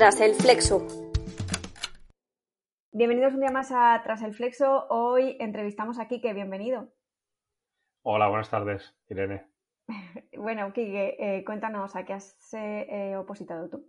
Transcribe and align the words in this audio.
Tras 0.00 0.18
el 0.22 0.34
flexo. 0.34 0.86
Bienvenidos 2.90 3.34
un 3.34 3.40
día 3.40 3.50
más 3.50 3.70
a 3.70 4.00
Tras 4.02 4.22
el 4.22 4.32
Flexo. 4.32 4.86
Hoy 4.88 5.36
entrevistamos 5.38 5.98
a 5.98 6.08
Quique, 6.08 6.32
bienvenido. 6.32 6.88
Hola, 8.00 8.28
buenas 8.28 8.48
tardes, 8.48 8.96
Irene. 9.10 9.44
bueno, 10.38 10.72
Quique, 10.72 11.16
eh, 11.18 11.44
cuéntanos 11.44 11.96
a 11.96 12.06
qué 12.06 12.14
has 12.14 12.34
eh, 12.54 13.14
opositado 13.14 13.68
tú. 13.68 13.84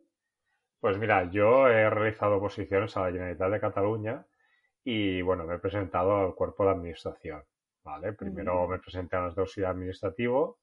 Pues 0.81 0.97
mira, 0.97 1.31
yo 1.31 1.69
he 1.69 1.89
realizado 1.89 2.39
oposiciones 2.39 2.97
a 2.97 3.03
la 3.03 3.11
Generalitat 3.13 3.49
de 3.49 3.59
Cataluña 3.61 4.25
y 4.83 5.21
bueno, 5.21 5.45
me 5.45 5.55
he 5.55 5.59
presentado 5.59 6.17
al 6.17 6.35
cuerpo 6.35 6.65
de 6.65 6.71
administración. 6.71 7.41
¿vale? 7.85 8.11
Primero 8.11 8.67
me 8.67 8.79
presenté 8.79 9.15
a 9.15 9.27
las 9.27 9.35
dos 9.35 9.57
administrativo, 9.57 10.59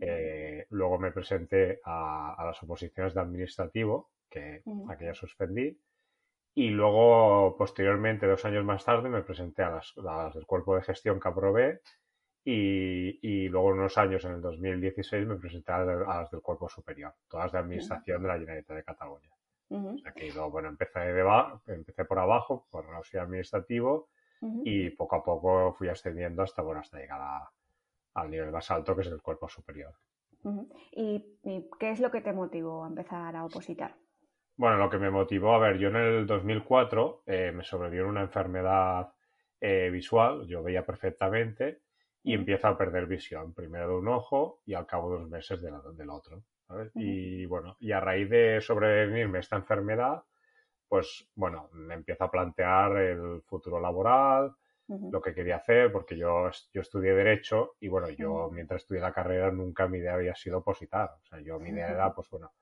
eh, 0.00 0.64
luego 0.70 0.96
me 0.96 1.10
presenté 1.10 1.80
a, 1.84 2.40
las 2.46 2.62
oposiciones 2.62 3.14
de 3.14 3.20
administrativo, 3.20 4.10
que 4.36 4.62
aquella 4.88 5.14
suspendí, 5.14 5.78
y 6.54 6.70
luego, 6.70 7.54
posteriormente, 7.56 8.26
dos 8.26 8.44
años 8.44 8.64
más 8.64 8.84
tarde, 8.84 9.08
me 9.08 9.22
presenté 9.22 9.62
a 9.62 9.80
las, 9.96 10.34
del 10.34 10.46
cuerpo 10.46 10.74
de 10.74 10.82
gestión 10.82 11.20
que 11.20 11.28
aprobé 11.28 11.80
y, 12.44 13.18
y, 13.20 13.48
luego 13.48 13.68
unos 13.68 13.98
años, 13.98 14.24
en 14.24 14.32
el 14.32 14.40
2016, 14.40 15.26
me 15.26 15.36
presenté 15.36 15.72
a, 15.72 15.84
las 15.84 16.30
del 16.30 16.40
cuerpo 16.40 16.68
superior, 16.68 17.12
todas 17.28 17.52
de 17.52 17.58
administración 17.58 18.22
de 18.22 18.28
la 18.28 18.38
Generalitat 18.38 18.76
de 18.76 18.84
Cataluña. 18.84 19.30
O 19.68 19.98
sea 19.98 20.12
que 20.12 20.30
bueno, 20.32 20.68
empecé, 20.68 21.00
de 21.00 21.24
empecé 21.66 22.04
por 22.04 22.20
abajo, 22.20 22.66
por 22.70 22.86
el 22.86 22.94
auxiliar 22.94 23.26
administrativo, 23.26 24.08
y 24.64 24.90
poco 24.90 25.16
a 25.16 25.24
poco 25.24 25.74
fui 25.74 25.88
ascendiendo 25.88 26.42
hasta, 26.42 26.62
bueno, 26.62 26.80
hasta 26.80 26.98
llegar 26.98 27.48
al 28.14 28.30
nivel 28.30 28.52
más 28.52 28.70
alto, 28.70 28.94
que 28.94 29.02
es 29.02 29.08
el 29.08 29.20
cuerpo 29.20 29.48
superior. 29.48 29.92
¿Y, 30.92 31.38
qué 31.78 31.90
es 31.90 32.00
lo 32.00 32.10
que 32.10 32.20
te 32.20 32.32
motivó 32.32 32.84
a 32.84 32.88
empezar 32.88 33.34
a 33.34 33.44
opositar? 33.44 33.96
Bueno, 34.56 34.78
lo 34.78 34.88
que 34.88 34.98
me 34.98 35.10
motivó, 35.10 35.54
a 35.54 35.58
ver, 35.58 35.78
yo 35.78 35.88
en 35.88 35.96
el 35.96 36.26
2004 36.26 37.22
eh, 37.26 37.52
me 37.54 37.62
sobrevivió 37.62 38.08
una 38.08 38.22
enfermedad 38.22 39.12
eh, 39.60 39.90
visual, 39.92 40.46
yo 40.46 40.62
veía 40.62 40.84
perfectamente 40.84 41.82
y 42.22 42.32
empiezo 42.32 42.68
a 42.68 42.78
perder 42.78 43.06
visión, 43.06 43.52
primero 43.52 43.88
de 43.88 43.94
un 43.96 44.08
ojo 44.08 44.60
y 44.64 44.72
al 44.74 44.86
cabo 44.86 45.12
de 45.12 45.18
dos 45.20 45.28
meses 45.28 45.60
del 45.60 46.10
otro. 46.10 46.42
Y 46.94 47.44
bueno, 47.46 47.76
y 47.80 47.92
a 47.92 48.00
raíz 48.00 48.28
de 48.30 48.60
sobrevenirme 48.60 49.40
esta 49.40 49.56
enfermedad, 49.56 50.24
pues 50.88 51.28
bueno, 51.34 51.68
me 51.72 51.94
empiezo 51.94 52.24
a 52.24 52.30
plantear 52.30 52.96
el 52.96 53.42
futuro 53.42 53.78
laboral, 53.78 54.54
lo 54.88 55.20
que 55.20 55.34
quería 55.34 55.56
hacer, 55.56 55.92
porque 55.92 56.16
yo, 56.16 56.48
yo 56.72 56.80
estudié 56.80 57.12
Derecho 57.12 57.74
y 57.80 57.88
bueno, 57.88 58.08
yo 58.10 58.50
mientras 58.52 58.82
estudié 58.82 59.00
la 59.02 59.12
carrera 59.12 59.50
nunca 59.50 59.88
mi 59.88 59.98
idea 59.98 60.14
había 60.14 60.34
sido 60.34 60.58
opositar. 60.58 61.10
O 61.22 61.26
sea, 61.26 61.40
yo 61.40 61.58
mi 61.58 61.70
idea 61.70 61.90
era, 61.90 62.14
pues 62.14 62.28
bueno, 62.30 62.52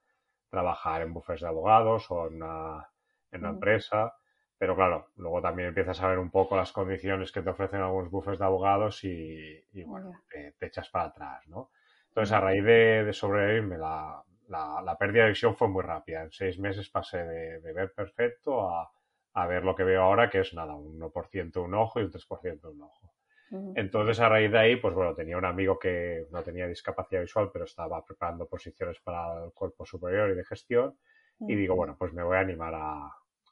trabajar 0.49 1.01
en 1.01 1.13
bufes 1.13 1.41
de 1.41 1.47
abogados 1.47 2.09
o 2.11 2.27
en 2.27 2.35
una, 2.35 2.89
en 3.31 3.41
una 3.41 3.49
empresa. 3.49 4.13
Pero 4.57 4.75
claro, 4.75 5.09
luego 5.17 5.41
también 5.41 5.69
empiezas 5.69 6.01
a 6.01 6.07
ver 6.07 6.19
un 6.19 6.31
poco 6.31 6.55
las 6.55 6.71
condiciones 6.71 7.31
que 7.31 7.41
te 7.41 7.49
ofrecen 7.49 7.81
algunos 7.81 8.09
bufes 8.09 8.39
de 8.39 8.45
abogados 8.45 9.03
y, 9.03 9.61
bueno, 9.85 10.13
te, 10.29 10.53
echas 10.65 10.89
para 10.89 11.05
atrás, 11.05 11.45
¿no? 11.47 11.71
Entonces, 12.07 12.31
a 12.31 12.39
raíz 12.39 12.63
de, 12.63 13.03
de 13.03 13.13
sobrevivirme 13.13 13.77
la, 13.77 14.23
la, 14.47 14.97
pérdida 14.97 15.23
de 15.23 15.29
visión 15.29 15.55
fue 15.55 15.67
muy 15.67 15.83
rápida. 15.83 16.23
En 16.23 16.31
seis 16.31 16.59
meses 16.59 16.89
pasé 16.89 17.23
de, 17.25 17.73
ver 17.73 17.93
perfecto 17.93 18.69
a, 18.69 18.91
a, 19.33 19.47
ver 19.47 19.63
lo 19.63 19.75
que 19.75 19.83
veo 19.83 20.01
ahora, 20.01 20.29
que 20.29 20.39
es 20.39 20.53
nada, 20.53 20.75
un 20.75 20.99
1% 20.99 21.63
un 21.63 21.73
ojo 21.73 21.99
y 21.99 22.03
un 22.03 22.11
3% 22.11 22.71
un 22.71 22.81
ojo. 22.81 23.13
Entonces, 23.51 24.19
a 24.19 24.27
raíz 24.27 24.51
de 24.51 24.57
ahí, 24.57 24.75
pues 24.75 24.93
bueno, 24.93 25.13
tenía 25.13 25.37
un 25.37 25.45
amigo 25.45 25.77
que 25.79 26.25
no 26.31 26.41
tenía 26.43 26.67
discapacidad 26.67 27.21
visual, 27.21 27.49
pero 27.53 27.65
estaba 27.65 28.03
preparando 28.03 28.47
posiciones 28.47 28.99
para 28.99 29.45
el 29.45 29.53
cuerpo 29.53 29.85
superior 29.85 30.31
y 30.31 30.35
de 30.35 30.43
gestión. 30.43 30.97
Y 31.39 31.55
digo, 31.55 31.75
bueno, 31.75 31.95
pues 31.97 32.13
me 32.13 32.23
voy 32.23 32.37
a 32.37 32.39
animar 32.39 32.73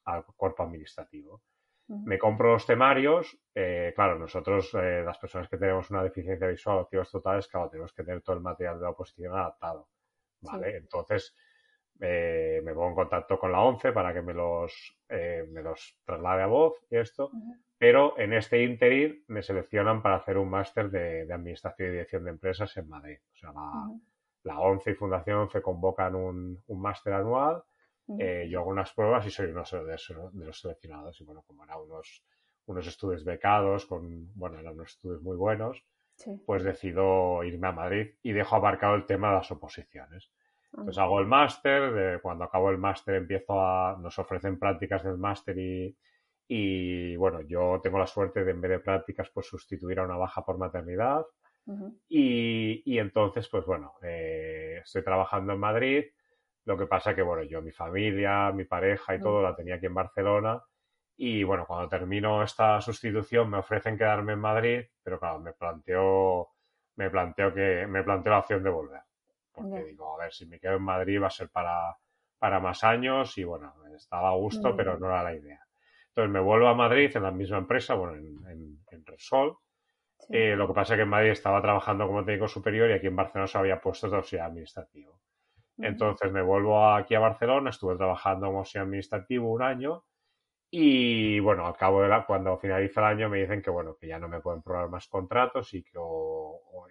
al 0.06 0.26
cuerpo 0.36 0.64
administrativo. 0.64 1.42
Me 1.88 2.18
compro 2.18 2.54
los 2.54 2.66
temarios. 2.66 3.38
Eh, 3.54 3.94
claro, 3.96 4.18
nosotros, 4.18 4.74
eh, 4.74 5.04
las 5.06 5.18
personas 5.18 5.48
que 5.48 5.58
tenemos 5.58 5.92
una 5.92 6.02
deficiencia 6.02 6.48
visual 6.48 6.78
o 6.78 6.82
activos 6.82 7.12
totales, 7.12 7.48
claro, 7.48 7.70
tenemos 7.70 7.94
que 7.94 8.04
tener 8.04 8.22
todo 8.22 8.36
el 8.36 8.42
material 8.42 8.78
de 8.80 8.84
la 8.84 8.90
oposición 8.90 9.34
adaptado. 9.34 9.90
¿vale? 10.42 10.78
Entonces, 10.78 11.36
eh, 12.00 12.62
me 12.64 12.74
pongo 12.74 12.90
en 12.90 12.96
contacto 12.96 13.38
con 13.40 13.52
la 13.52 13.62
ONCE 13.62 13.92
para 13.92 14.14
que 14.14 14.22
me 14.22 14.34
los, 14.34 14.98
eh, 15.10 15.46
me 15.50 15.62
los 15.62 16.00
traslade 16.04 16.44
a 16.44 16.48
voz 16.48 16.74
y 16.90 16.98
esto, 16.98 17.32
pero 17.84 18.18
en 18.18 18.32
este 18.32 18.64
interim 18.64 19.26
me 19.28 19.44
seleccionan 19.44 20.02
para 20.02 20.16
hacer 20.16 20.38
un 20.38 20.50
máster 20.50 20.90
de, 20.90 21.30
Administración 21.30 21.90
y 21.90 21.92
Dirección 21.92 22.24
de 22.24 22.30
Empresas 22.30 22.78
en 22.78 22.88
Madrid. 22.88 23.18
O 23.34 23.36
sea, 23.36 23.52
la, 24.44 24.58
ONCE 24.58 24.92
y 24.92 24.94
Fundación 24.94 25.40
ONCE 25.40 25.62
convocan 25.62 26.16
un, 26.16 26.64
un 26.66 26.82
máster 26.82 27.12
anual, 27.12 27.62
eh, 28.18 28.48
yo 28.50 28.62
hago 28.62 28.70
unas 28.70 28.94
pruebas 28.94 29.28
y 29.28 29.32
soy 29.32 29.48
uno 29.48 29.64
de, 29.70 29.98
de, 30.32 30.46
los 30.46 30.62
seleccionados. 30.62 31.20
Y 31.20 31.26
bueno, 31.26 31.44
como 31.46 31.66
eran 31.66 31.82
unos, 31.82 32.24
unos 32.68 32.88
estudios 32.88 33.26
becados, 33.26 33.86
con, 33.86 34.34
bueno, 34.34 34.60
eran 34.60 34.76
unos 34.76 34.92
estudios 34.92 35.22
muy 35.22 35.36
buenos, 35.36 35.86
pues 36.46 36.64
decido 36.64 37.44
irme 37.44 37.68
a 37.68 37.74
Madrid 37.74 38.12
y 38.24 38.32
dejo 38.32 38.56
abarcado 38.56 38.96
el 38.96 39.06
tema 39.06 39.28
de 39.28 39.36
las 39.36 39.52
oposiciones. 39.52 40.32
Entonces 40.72 41.00
hago 41.00 41.20
el 41.20 41.26
máster, 41.26 42.22
cuando 42.22 42.46
acabo 42.46 42.70
el 42.70 42.78
máster 42.78 43.16
empiezo 43.16 43.60
a, 43.60 43.98
nos 44.00 44.18
ofrecen 44.20 44.58
prácticas 44.58 45.04
del 45.04 45.18
máster 45.18 45.58
y, 45.58 45.98
y 46.48 47.16
bueno, 47.16 47.42
yo 47.42 47.80
tengo 47.82 48.00
la 48.00 48.08
suerte 48.08 48.44
de 48.44 48.52
en 48.52 48.62
vez 48.62 48.72
de 48.72 48.80
prácticas 48.80 49.30
pues 49.34 49.48
sustituir 49.48 50.00
a 50.00 50.04
una 50.04 50.18
baja 50.18 50.44
por 50.44 50.58
maternidad. 50.58 51.26
Y, 52.10 52.84
y, 52.86 53.00
entonces 53.00 53.48
pues 53.48 53.66
bueno, 53.66 53.94
eh, 54.02 54.82
estoy 54.84 55.02
trabajando 55.02 55.54
en 55.54 55.60
Madrid, 55.60 56.04
lo 56.66 56.78
que 56.78 56.88
pasa 56.88 57.16
que 57.16 57.22
bueno, 57.22 57.44
yo 57.44 57.62
mi 57.62 57.72
familia, 57.72 58.52
mi 58.52 58.66
pareja 58.66 59.16
y 59.16 59.22
todo 59.22 59.42
la 59.42 59.56
tenía 59.56 59.76
aquí 59.76 59.86
en 59.86 59.94
Barcelona. 59.94 60.62
Y 61.16 61.44
bueno, 61.44 61.66
cuando 61.66 61.88
termino 61.88 62.44
esta 62.44 62.82
sustitución 62.82 63.50
me 63.50 63.60
ofrecen 63.60 63.98
quedarme 63.98 64.34
en 64.34 64.40
Madrid, 64.40 64.82
pero 65.04 65.20
claro, 65.20 65.40
me 65.40 65.54
planteo, 65.54 66.50
me 66.96 67.10
planteo 67.10 67.54
que, 67.54 67.86
me 67.88 68.04
planteo 68.04 68.34
la 68.34 68.40
opción 68.40 68.64
de 68.64 68.70
volver. 68.70 69.02
Porque 69.52 69.84
digo, 69.86 70.16
a 70.16 70.24
ver, 70.24 70.34
si 70.34 70.46
me 70.48 70.60
quedo 70.60 70.76
en 70.78 70.84
Madrid 70.84 71.22
va 71.22 71.28
a 71.28 71.30
ser 71.30 71.50
para, 71.50 71.96
para 72.40 72.60
más 72.60 72.84
años 72.84 73.38
y 73.38 73.44
bueno, 73.44 73.74
estaba 73.96 74.30
a 74.30 74.36
gusto, 74.36 74.76
pero 74.76 74.98
no 74.98 75.06
era 75.08 75.24
la 75.24 75.36
idea. 75.36 75.64
Entonces 76.16 76.32
me 76.32 76.40
vuelvo 76.42 76.68
a 76.68 76.76
Madrid 76.76 77.10
en 77.16 77.24
la 77.24 77.32
misma 77.32 77.58
empresa, 77.58 77.96
bueno, 77.96 78.16
en, 78.16 78.78
en, 78.92 79.06
Resol. 79.06 79.58
Eh, 80.30 80.56
lo 80.56 80.68
que 80.68 80.74
pasa 80.76 80.94
es 80.94 80.98
que 81.00 81.04
en 81.04 81.10
Madrid 81.10 81.32
estaba 81.32 81.60
trabajando 81.60 82.06
como 82.06 82.24
técnico 82.24 82.48
superior 82.48 82.88
y 82.90 82.94
aquí 82.94 83.08
en 83.08 83.16
Barcelona 83.16 83.48
se 83.48 83.58
había 83.58 83.82
puesto 83.82 84.08
de 84.08 84.18
auxiliar 84.18 84.48
administrativo. 84.48 85.20
Entonces 85.80 86.32
me 86.32 86.44
vuelvo 86.44 86.88
aquí 86.94 87.16
a 87.16 87.20
Barcelona, 87.20 87.72
estuve 87.72 87.96
trabajando 87.96 88.46
como 88.46 88.60
auxiliar 88.60 88.86
administrativo 88.86 89.52
un 89.52 89.64
año 89.64 90.04
y 90.70 91.40
bueno, 91.40 91.66
al 91.66 91.76
cabo 91.76 92.04
de 92.04 92.10
la, 92.10 92.28
cuando 92.28 92.60
finaliza 92.60 93.02
el 93.02 93.08
año 93.08 93.30
me 93.30 93.40
dicen 93.40 93.64
que 93.64 93.72
bueno, 93.72 93.96
que 93.96 94.08
ya 94.08 94.20
no 94.20 94.30
me 94.30 94.40
pueden 94.40 94.62
probar 94.62 94.90
más 94.90 95.08
contratos 95.08 95.74
y 95.74 95.82
que, 95.82 95.98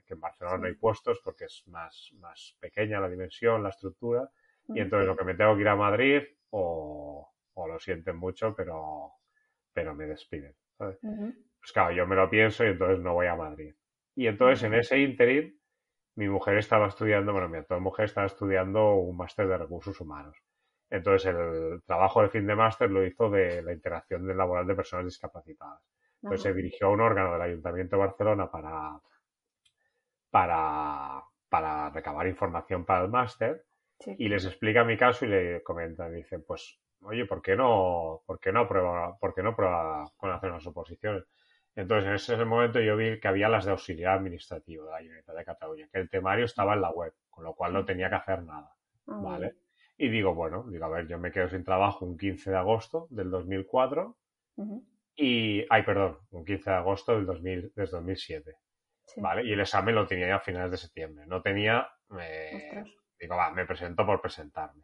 que 0.05 0.15
en 0.15 0.21
Barcelona 0.21 0.59
no 0.59 0.67
hay 0.67 0.75
puestos 0.75 1.21
porque 1.23 1.45
es 1.45 1.63
más, 1.69 2.11
más 2.19 2.57
pequeña 2.59 2.99
la 2.99 3.09
dimensión, 3.09 3.63
la 3.63 3.69
estructura. 3.69 4.29
Y 4.69 4.81
entonces 4.81 5.07
lo 5.07 5.17
que 5.17 5.25
me 5.25 5.35
tengo 5.35 5.55
que 5.55 5.61
ir 5.61 5.69
a 5.69 5.77
Madrid 5.77 6.23
o, 6.51 7.33
o 7.55 7.69
lo 7.69 7.79
sienten 7.79 8.17
mucho, 8.17 8.55
pero, 8.55 9.13
pero 9.73 9.95
me 9.95 10.07
despiden. 10.07 10.55
Pues 10.79 11.73
claro, 11.73 11.95
yo 11.95 12.07
me 12.07 12.17
lo 12.17 12.29
pienso 12.29 12.65
y 12.65 12.69
entonces 12.69 12.99
no 13.01 13.15
voy 13.15 13.27
a 13.27 13.37
Madrid. 13.37 13.75
Y 14.15 14.27
entonces 14.27 14.65
en 14.65 14.75
ese 14.75 14.99
interim 14.99 15.57
mi 16.17 16.29
mujer 16.29 16.59
estaba 16.59 16.89
estudiando, 16.89 17.33
bueno, 17.33 17.49
mi 17.49 17.59
actual 17.59 17.81
mujer 17.81 18.07
estaba 18.07 18.27
estudiando 18.27 18.97
un 18.97 19.17
máster 19.17 19.49
de 19.49 19.57
recursos 19.57 19.99
humanos. 20.01 20.37
Entonces, 20.91 21.35
el 21.35 21.83
trabajo 21.87 22.21
de 22.21 22.29
fin 22.29 22.47
de 22.47 22.55
máster 22.55 22.91
lo 22.91 23.07
hizo 23.07 23.31
de 23.31 23.63
la 23.63 23.73
interacción 23.73 24.37
laboral 24.37 24.67
de 24.67 24.75
personas 24.75 25.07
discapacitadas. 25.07 25.81
Entonces, 26.23 26.43
se 26.43 26.53
dirigió 26.53 26.89
a 26.89 26.91
un 26.91 27.01
órgano 27.01 27.33
del 27.33 27.43
Ayuntamiento 27.43 27.97
de 27.97 28.01
Barcelona 28.03 28.51
para, 28.51 29.01
para, 30.31 31.23
para 31.49 31.91
recabar 31.91 32.27
información 32.27 32.85
para 32.85 33.05
el 33.05 33.11
máster 33.11 33.65
y 34.19 34.29
les 34.29 34.45
explica 34.45 34.85
mi 34.85 34.99
caso 34.99 35.25
y 35.25 35.29
le 35.29 35.63
comentan, 35.63 36.15
dicen, 36.15 36.45
pues, 36.47 36.79
oye, 37.05 37.27
¿por 37.27 37.43
qué 37.43 37.57
no, 37.57 38.23
por 38.27 38.39
qué 38.41 38.53
no 38.53 38.67
prueba, 38.67 39.17
por 39.19 39.35
qué 39.35 39.43
no 39.43 39.55
prueba 39.55 40.11
con 40.17 40.31
hacer 40.31 40.51
las 40.51 40.67
oposiciones? 40.67 41.25
Entonces, 41.75 42.09
en 42.09 42.15
ese 42.35 42.45
momento 42.45 42.81
yo 42.81 42.97
vi 42.97 43.19
que 43.19 43.29
había 43.29 43.49
las 43.49 43.65
de 43.65 43.71
auxiliar 43.71 44.19
administrativo 44.19 44.85
de 44.85 44.91
la 44.91 44.99
Universidad 44.99 45.37
de 45.37 45.45
Cataluña, 45.45 45.89
que 45.91 46.01
el 46.01 46.11
temario 46.11 46.45
estaba 46.45 46.75
en 46.75 46.83
la 46.83 46.91
web, 46.91 47.15
con 47.31 47.45
lo 47.45 47.55
cual 47.55 47.73
no 47.73 47.85
tenía 47.85 48.11
que 48.11 48.17
hacer 48.17 48.43
nada, 48.43 48.75
ah, 49.07 49.21
¿vale? 49.23 49.57
Y 49.97 50.09
digo, 50.09 50.35
bueno, 50.35 50.65
digo, 50.69 50.85
a 50.85 50.89
ver, 50.89 51.07
yo 51.07 51.19
me 51.19 51.31
quedo 51.31 51.49
sin 51.49 51.65
trabajo 51.65 52.05
un 52.05 52.19
15 52.19 52.51
de 52.51 52.57
agosto 52.57 53.07
del 53.11 53.31
2004 53.31 54.17
y, 55.17 55.65
ay, 55.71 55.83
perdón, 55.83 56.19
un 56.31 56.45
15 56.45 56.71
de 56.71 56.77
agosto 56.77 57.15
del 57.15 57.27
2000, 57.27 57.73
desde 57.75 57.97
2007, 57.97 58.57
¿vale? 59.19 59.45
Y 59.45 59.53
el 59.53 59.61
examen 59.61 59.95
lo 59.95 60.07
tenía 60.07 60.29
ya 60.29 60.37
a 60.37 60.41
finales 60.41 60.71
de 60.73 60.77
septiembre. 60.77 61.25
No 61.27 61.41
tenía, 61.41 61.89
eh, 62.19 62.85
digo, 63.19 63.37
va, 63.37 63.51
me 63.51 63.65
presento 63.65 64.05
por 64.05 64.21
presentarme 64.21 64.83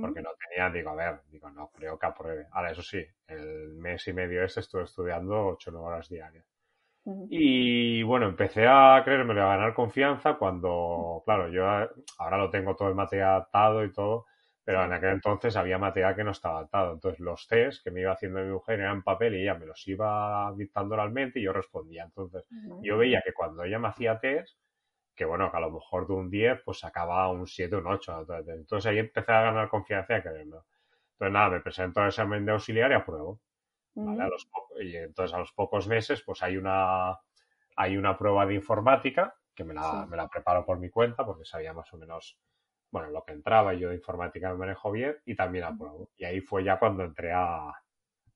porque 0.00 0.20
no 0.20 0.30
tenía, 0.38 0.70
digo, 0.70 0.90
a 0.90 0.94
ver, 0.94 1.20
digo, 1.30 1.50
no 1.50 1.70
creo 1.70 1.98
que 1.98 2.06
apruebe. 2.06 2.46
Ahora, 2.52 2.72
eso 2.72 2.82
sí, 2.82 3.04
el 3.26 3.74
mes 3.74 4.06
y 4.08 4.12
medio 4.12 4.44
este 4.44 4.60
estuve 4.60 4.84
estudiando 4.84 5.46
8 5.46 5.70
o 5.70 5.72
9 5.72 5.86
horas 5.86 6.08
diarias. 6.08 6.44
Y 7.30 8.02
bueno, 8.02 8.26
empecé 8.28 8.66
a 8.66 9.00
creerme, 9.02 9.32
a 9.40 9.46
ganar 9.46 9.72
confianza 9.72 10.34
cuando, 10.34 11.22
claro, 11.24 11.48
yo 11.48 11.64
ahora 12.18 12.36
lo 12.36 12.50
tengo 12.50 12.76
todo 12.76 12.88
el 12.88 12.94
material 12.94 13.42
atado 13.42 13.82
y 13.82 13.92
todo, 13.92 14.26
pero 14.62 14.84
en 14.84 14.92
aquel 14.92 15.10
entonces 15.10 15.56
había 15.56 15.78
material 15.78 16.14
que 16.14 16.24
no 16.24 16.32
estaba 16.32 16.60
atado. 16.60 16.92
Entonces 16.92 17.20
los 17.20 17.48
test 17.48 17.82
que 17.82 17.90
me 17.90 18.02
iba 18.02 18.12
haciendo 18.12 18.40
mi 18.40 18.50
mujer 18.50 18.80
eran 18.80 19.02
papel 19.02 19.36
y 19.36 19.42
ella 19.42 19.54
me 19.54 19.64
los 19.64 19.88
iba 19.88 20.52
dictando 20.54 20.94
oralmente 20.94 21.40
y 21.40 21.44
yo 21.44 21.54
respondía. 21.54 22.04
Entonces 22.04 22.46
yo 22.82 22.98
veía 22.98 23.22
que 23.24 23.32
cuando 23.32 23.64
ella 23.64 23.78
me 23.78 23.88
hacía 23.88 24.18
test, 24.18 24.58
que 25.18 25.24
bueno, 25.24 25.50
que 25.50 25.56
a 25.56 25.60
lo 25.60 25.72
mejor 25.72 26.06
de 26.06 26.12
un 26.14 26.30
10 26.30 26.62
pues 26.64 26.78
sacaba 26.78 27.28
un 27.30 27.46
7, 27.48 27.74
un 27.76 27.88
8. 27.88 28.26
Entonces 28.46 28.86
ahí 28.90 28.98
empecé 29.00 29.32
a 29.32 29.42
ganar 29.42 29.68
confianza 29.68 30.14
y 30.14 30.16
a 30.16 30.22
quererlo. 30.22 30.64
Entonces 31.12 31.32
nada, 31.32 31.50
me 31.50 31.60
presento 31.60 32.00
al 32.00 32.08
examen 32.08 32.46
de 32.46 32.52
auxiliar 32.52 32.92
y 32.92 32.94
apruebo. 32.94 33.40
y 34.80 34.96
entonces 34.96 35.34
a 35.34 35.40
los 35.40 35.52
pocos 35.52 35.88
meses 35.88 36.22
pues 36.22 36.40
hay 36.44 36.56
una, 36.56 37.18
hay 37.76 37.96
una 37.96 38.16
prueba 38.16 38.46
de 38.46 38.54
informática 38.54 39.34
que 39.56 39.64
me 39.64 39.74
la, 39.74 40.06
me 40.06 40.16
la 40.16 40.28
preparo 40.28 40.64
por 40.64 40.78
mi 40.78 40.88
cuenta 40.88 41.26
porque 41.26 41.44
sabía 41.44 41.72
más 41.74 41.92
o 41.92 41.98
menos 41.98 42.38
bueno, 42.92 43.10
lo 43.10 43.24
que 43.24 43.32
entraba 43.32 43.74
y 43.74 43.80
yo 43.80 43.88
de 43.88 43.96
informática 43.96 44.50
me 44.52 44.58
manejo 44.58 44.92
bien 44.92 45.16
y 45.26 45.34
también 45.34 45.64
apruebo. 45.64 46.10
Y 46.16 46.24
ahí 46.24 46.40
fue 46.40 46.62
ya 46.64 46.78
cuando 46.78 47.02
entré 47.02 47.32
a, 47.32 47.70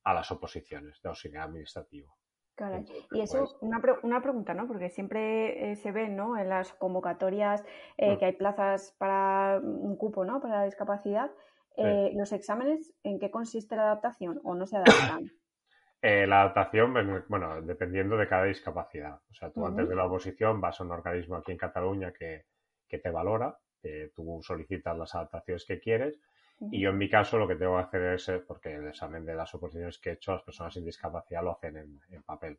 a 0.05 0.15
las 0.15 0.31
oposiciones 0.33 1.01
de 1.01 1.09
auxiliar 1.09 1.45
administrativo. 1.45 2.17
Claro. 2.55 2.85
y 3.13 3.21
eso, 3.21 3.39
pues 3.39 3.57
una, 3.61 3.81
una, 4.03 4.21
pregunta, 4.21 4.53
¿no? 4.53 4.67
Porque 4.67 4.91
siempre 4.91 5.71
eh, 5.73 5.77
se 5.77 5.91
ve, 5.91 6.09
¿no? 6.09 6.37
En 6.37 6.49
las 6.51 6.73
convocatorias 6.75 7.65
eh, 7.97 8.15
mm. 8.15 8.19
que 8.19 8.25
hay 8.27 8.33
plazas 8.33 8.95
para 8.99 9.59
un 9.63 9.97
cupo, 9.97 10.25
¿no? 10.25 10.41
Para 10.41 10.59
la 10.59 10.65
discapacidad. 10.65 11.31
Eh, 11.79 12.13
¿Los 12.15 12.33
exámenes 12.33 12.93
en 13.03 13.19
qué 13.19 13.31
consiste 13.31 13.77
la 13.77 13.85
adaptación 13.85 14.41
o 14.45 14.55
no 14.55 14.67
se 14.67 14.77
adaptan? 14.77 15.31
la 16.03 16.43
adaptación, 16.43 17.25
bueno, 17.29 17.63
dependiendo 17.63 18.19
de 18.19 18.29
cada 18.29 18.45
discapacidad. 18.45 19.19
O 19.31 19.35
sea, 19.35 19.51
tú 19.51 19.65
antes 19.67 19.89
de 19.89 19.97
la 19.97 20.05
oposición 20.05 20.61
vas 20.61 20.79
a 20.81 20.85
un 20.85 20.91
organismo 20.91 21.37
aquí 21.37 21.53
en 21.53 21.59
Cataluña 21.59 22.13
que, 22.13 22.45
que 22.87 22.99
te 22.99 23.11
valora, 23.11 23.57
que 23.81 24.13
tú 24.15 24.41
solicitas 24.43 24.97
las 24.99 25.15
adaptaciones 25.15 25.65
que 25.65 25.81
quieres 25.81 26.21
y 26.71 26.81
yo 26.81 26.91
en 26.91 26.99
mi 26.99 27.09
caso 27.09 27.39
lo 27.39 27.49
que 27.49 27.57
tengo 27.57 27.77
que 27.77 27.83
hacer 27.83 28.03
es, 28.15 28.29
eh, 28.29 28.39
porque 28.47 28.75
el 28.75 28.89
examen 28.89 29.25
de 29.25 29.35
las 29.35 29.55
oposiciones 29.55 29.99
que 29.99 30.11
he 30.11 30.13
hecho, 30.15 30.33
las 30.33 30.43
personas 30.43 30.75
sin 30.75 30.85
discapacidad 30.85 31.43
lo 31.43 31.53
hacen 31.53 31.77
en, 31.77 32.23
papel 32.23 32.59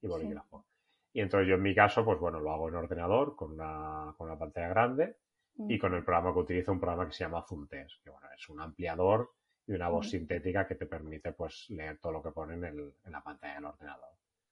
y 0.00 0.06
bolígrafo. 0.06 0.66
Y 1.12 1.20
entonces 1.20 1.48
yo 1.48 1.56
en 1.56 1.62
mi 1.62 1.74
caso, 1.74 2.04
pues 2.04 2.18
bueno, 2.20 2.38
lo 2.38 2.52
hago 2.52 2.68
en 2.68 2.76
ordenador 2.76 3.34
con 3.34 3.52
una, 3.52 4.14
con 4.16 4.28
una 4.28 4.38
pantalla 4.38 4.68
grande 4.68 5.16
y 5.68 5.78
con 5.78 5.94
el 5.94 6.04
programa 6.04 6.32
que 6.32 6.38
utilizo, 6.38 6.72
un 6.72 6.80
programa 6.80 7.06
que 7.06 7.12
se 7.12 7.24
llama 7.24 7.44
Zuntes, 7.46 7.98
que 8.02 8.10
bueno, 8.10 8.28
es 8.34 8.48
un 8.48 8.60
ampliador 8.60 9.32
y 9.66 9.72
una 9.72 9.88
voz 9.88 10.08
sintética 10.08 10.66
que 10.66 10.76
te 10.76 10.86
permite 10.86 11.32
pues 11.32 11.66
leer 11.70 11.98
todo 11.98 12.12
lo 12.12 12.22
que 12.22 12.30
pone 12.30 12.54
en, 12.54 12.64
el, 12.64 12.94
en 13.04 13.12
la 13.12 13.22
pantalla 13.22 13.54
del 13.54 13.64
ordenador. 13.64 14.10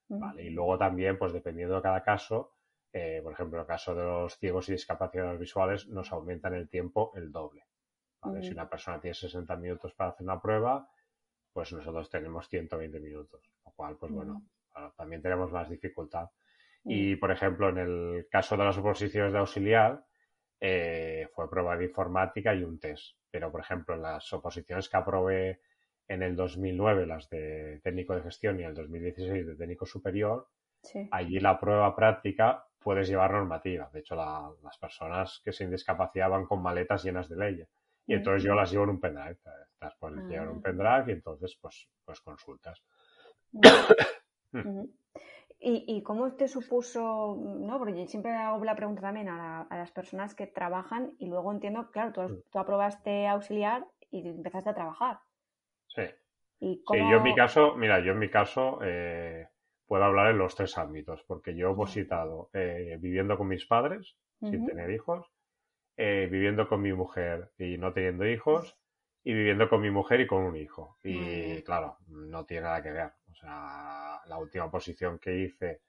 ¿vale? 0.08 0.44
Y 0.44 0.50
luego 0.50 0.76
también, 0.76 1.18
pues 1.18 1.32
dependiendo 1.32 1.76
de 1.76 1.82
cada 1.82 2.02
caso, 2.02 2.52
eh, 2.92 3.20
por 3.22 3.32
ejemplo, 3.32 3.58
en 3.58 3.62
el 3.62 3.66
caso 3.66 3.94
de 3.94 4.02
los 4.02 4.36
ciegos 4.38 4.68
y 4.68 4.72
discapacidades 4.72 5.38
visuales, 5.38 5.86
nos 5.88 6.12
aumentan 6.12 6.54
el 6.54 6.68
tiempo 6.68 7.12
el 7.14 7.30
doble. 7.30 7.64
Si 8.42 8.50
una 8.50 8.68
persona 8.68 9.00
tiene 9.00 9.14
60 9.14 9.56
minutos 9.56 9.94
para 9.94 10.10
hacer 10.10 10.24
una 10.24 10.40
prueba, 10.40 10.88
pues 11.52 11.72
nosotros 11.72 12.10
tenemos 12.10 12.48
120 12.48 13.00
minutos, 13.00 13.50
lo 13.64 13.72
cual, 13.72 13.96
pues 13.96 14.12
bueno, 14.12 14.42
también 14.96 15.22
tenemos 15.22 15.50
más 15.50 15.68
dificultad. 15.68 16.28
Y, 16.84 17.16
por 17.16 17.30
ejemplo, 17.30 17.68
en 17.68 17.78
el 17.78 18.28
caso 18.30 18.56
de 18.56 18.64
las 18.64 18.78
oposiciones 18.78 19.32
de 19.32 19.38
auxiliar, 19.38 20.04
eh, 20.60 21.28
fue 21.34 21.48
prueba 21.50 21.76
de 21.76 21.84
informática 21.84 22.54
y 22.54 22.62
un 22.64 22.78
test. 22.78 23.16
Pero, 23.30 23.52
por 23.52 23.60
ejemplo, 23.60 23.94
en 23.94 24.02
las 24.02 24.32
oposiciones 24.32 24.88
que 24.88 24.96
aprobé 24.96 25.60
en 26.08 26.22
el 26.22 26.34
2009, 26.34 27.06
las 27.06 27.28
de 27.28 27.80
técnico 27.82 28.14
de 28.14 28.22
gestión 28.22 28.58
y 28.58 28.62
en 28.62 28.70
el 28.70 28.74
2016 28.74 29.46
de 29.46 29.54
técnico 29.56 29.84
superior, 29.84 30.48
allí 31.10 31.38
la 31.40 31.60
prueba 31.60 31.94
práctica 31.94 32.64
puedes 32.78 33.08
llevar 33.08 33.32
normativa. 33.32 33.90
De 33.92 34.00
hecho, 34.00 34.14
las 34.16 34.78
personas 34.78 35.40
que 35.44 35.52
se 35.52 35.68
discapacidad 35.68 36.30
van 36.30 36.46
con 36.46 36.62
maletas 36.62 37.04
llenas 37.04 37.28
de 37.28 37.36
leyes. 37.36 37.68
Y 38.08 38.14
entonces 38.14 38.42
yo 38.42 38.54
las 38.54 38.72
llevo 38.72 38.84
en 38.84 38.90
un 38.90 39.00
pendrive. 39.00 39.38
Las 39.80 39.94
puedes 39.96 40.24
llevar 40.24 40.46
en 40.46 40.54
un 40.54 40.58
ah. 40.58 40.62
pendrive 40.64 41.04
y 41.08 41.12
entonces 41.12 41.56
pues, 41.60 41.88
pues 42.04 42.20
consultas. 42.20 42.82
Mm. 44.50 44.84
¿Y, 45.60 46.02
cómo 46.04 46.32
te 46.32 46.48
supuso, 46.48 47.36
no? 47.38 47.78
Porque 47.78 48.06
siempre 48.06 48.32
hago 48.32 48.64
la 48.64 48.74
pregunta 48.74 49.02
también 49.02 49.28
a, 49.28 49.66
las 49.70 49.90
personas 49.90 50.34
que 50.34 50.46
trabajan 50.46 51.12
y 51.18 51.26
luego 51.26 51.52
entiendo, 51.52 51.90
claro, 51.90 52.12
tú, 52.12 52.22
mm. 52.22 52.42
tú, 52.50 52.58
aprobaste 52.58 53.26
auxiliar 53.26 53.84
y 54.10 54.26
empezaste 54.26 54.70
a 54.70 54.74
trabajar. 54.74 55.18
Sí. 55.88 56.04
¿Y 56.60 56.82
Sí, 56.90 56.98
yo 56.98 57.18
en 57.18 57.22
mi 57.22 57.34
caso, 57.34 57.76
mira, 57.76 58.00
yo 58.00 58.12
en 58.12 58.20
mi 58.20 58.30
caso 58.30 58.78
eh, 58.82 59.48
puedo 59.86 60.02
hablar 60.02 60.30
en 60.30 60.38
los 60.38 60.54
tres 60.54 60.78
ámbitos, 60.78 61.22
porque 61.24 61.54
yo 61.54 61.68
he 61.68 61.72
opositado 61.72 62.48
eh, 62.54 62.96
viviendo 62.98 63.36
con 63.36 63.48
mis 63.48 63.66
padres, 63.66 64.16
sin 64.40 64.64
tener 64.64 64.90
hijos, 64.90 65.30
eh, 66.00 66.28
viviendo 66.30 66.68
con 66.68 66.80
mi 66.80 66.92
mujer 66.92 67.50
y 67.58 67.76
no 67.76 67.92
teniendo 67.92 68.24
hijos, 68.24 68.78
y 69.24 69.34
viviendo 69.34 69.68
con 69.68 69.82
mi 69.82 69.90
mujer 69.90 70.20
y 70.20 70.28
con 70.28 70.44
un 70.44 70.56
hijo. 70.56 70.96
Y 71.02 71.60
claro, 71.62 71.98
no 72.06 72.46
tiene 72.46 72.62
nada 72.62 72.80
que 72.82 72.92
ver. 72.92 73.10
O 73.30 73.34
sea, 73.34 74.20
la 74.26 74.38
última 74.38 74.70
posición 74.70 75.18
que 75.18 75.36
hice, 75.40 75.82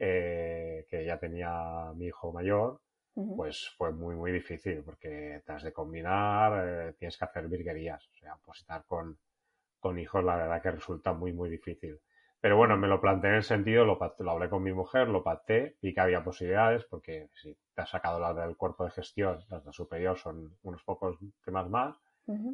eh, 0.00 0.84
que 0.90 1.04
ya 1.04 1.16
tenía 1.16 1.92
mi 1.94 2.06
hijo 2.06 2.32
mayor, 2.32 2.80
pues 3.36 3.70
fue 3.76 3.92
muy, 3.92 4.16
muy 4.16 4.32
difícil 4.32 4.82
porque 4.82 5.42
te 5.46 5.52
has 5.52 5.62
de 5.62 5.72
combinar, 5.72 6.88
eh, 6.90 6.94
tienes 6.98 7.16
que 7.16 7.24
hacer 7.24 7.46
virguerías. 7.46 8.04
O 8.08 8.14
sea, 8.14 8.34
positar 8.44 8.84
con, 8.84 9.16
con 9.78 9.96
hijos, 10.00 10.24
la 10.24 10.36
verdad 10.36 10.60
que 10.60 10.72
resulta 10.72 11.12
muy, 11.12 11.32
muy 11.32 11.48
difícil. 11.48 12.00
Pero 12.42 12.56
bueno, 12.56 12.76
me 12.76 12.88
lo 12.88 13.00
planteé 13.00 13.30
en 13.30 13.36
el 13.36 13.42
sentido, 13.44 13.84
lo, 13.84 14.00
lo 14.18 14.30
hablé 14.32 14.50
con 14.50 14.64
mi 14.64 14.72
mujer, 14.72 15.06
lo 15.06 15.22
pacté, 15.22 15.76
vi 15.80 15.94
que 15.94 16.00
había 16.00 16.24
posibilidades, 16.24 16.84
porque 16.84 17.28
si 17.34 17.56
te 17.72 17.82
has 17.82 17.88
sacado 17.88 18.18
las 18.18 18.34
del 18.34 18.56
cuerpo 18.56 18.84
de 18.84 18.90
gestión, 18.90 19.44
las 19.48 19.64
de 19.64 19.72
superior 19.72 20.18
son 20.18 20.58
unos 20.64 20.82
pocos 20.82 21.16
temas 21.44 21.70
más, 21.70 21.96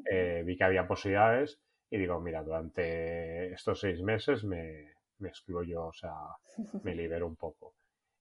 eh, 0.05 0.43
vi 0.45 0.59
que 0.59 0.65
había 0.65 0.87
posibilidades 0.87 1.59
y 1.89 1.97
digo, 1.97 2.21
mira, 2.21 2.43
durante 2.43 3.51
estos 3.55 3.81
seis 3.81 4.03
meses 4.03 4.45
me, 4.45 4.93
me 5.21 5.31
excluyo, 5.31 5.87
o 5.87 5.93
sea, 5.95 6.13
me 6.85 6.95
libero 6.95 7.27
un 7.27 7.37
poco. 7.37 7.73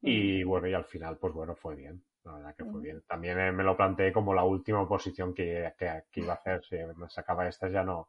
Y 0.01 0.43
bueno, 0.43 0.69
y 0.69 0.74
al 0.74 0.86
final, 0.86 1.17
pues 1.17 1.33
bueno, 1.33 1.53
fue 1.53 1.75
bien. 1.75 2.01
La 2.24 2.33
verdad 2.33 2.55
que 2.55 2.63
fue 2.63 2.81
bien. 2.81 3.03
También 3.07 3.39
eh, 3.39 3.51
me 3.51 3.63
lo 3.63 3.75
planteé 3.75 4.13
como 4.13 4.33
la 4.33 4.45
última 4.45 4.81
oposición 4.81 5.33
que, 5.33 5.74
que, 5.77 6.21
iba 6.21 6.31
a 6.31 6.36
hacer. 6.38 6.63
Si 6.63 6.77
me 6.95 7.09
sacaba 7.09 7.45
esta, 7.47 7.67
ya 7.67 7.83
no, 7.83 8.07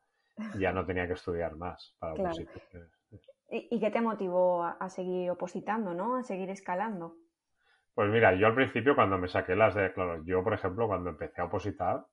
ya 0.59 0.73
no 0.73 0.87
tenía 0.87 1.09
que 1.09 1.15
estudiar 1.15 1.57
más 1.57 1.97
para 1.99 2.15
claro. 2.15 2.37
¿Y, 3.50 3.81
qué 3.81 3.90
te 3.90 4.00
motivó 4.00 4.62
a, 4.64 4.88
seguir 4.90 5.31
opositando, 5.31 5.95
¿no? 5.95 6.17
A 6.17 6.23
seguir 6.23 6.50
escalando. 6.50 7.17
Pues 7.95 8.11
mira, 8.11 8.35
yo 8.35 8.47
al 8.47 8.55
principio 8.55 8.95
cuando 8.95 9.19
me 9.19 9.26
saqué 9.26 9.57
las 9.57 9.75
de, 9.75 9.93
claro, 9.93 10.23
yo 10.25 10.45
por 10.45 10.55
ejemplo 10.55 10.87
cuando 10.87 11.11
empecé 11.11 11.40
a 11.40 11.47
opositar, 11.47 12.05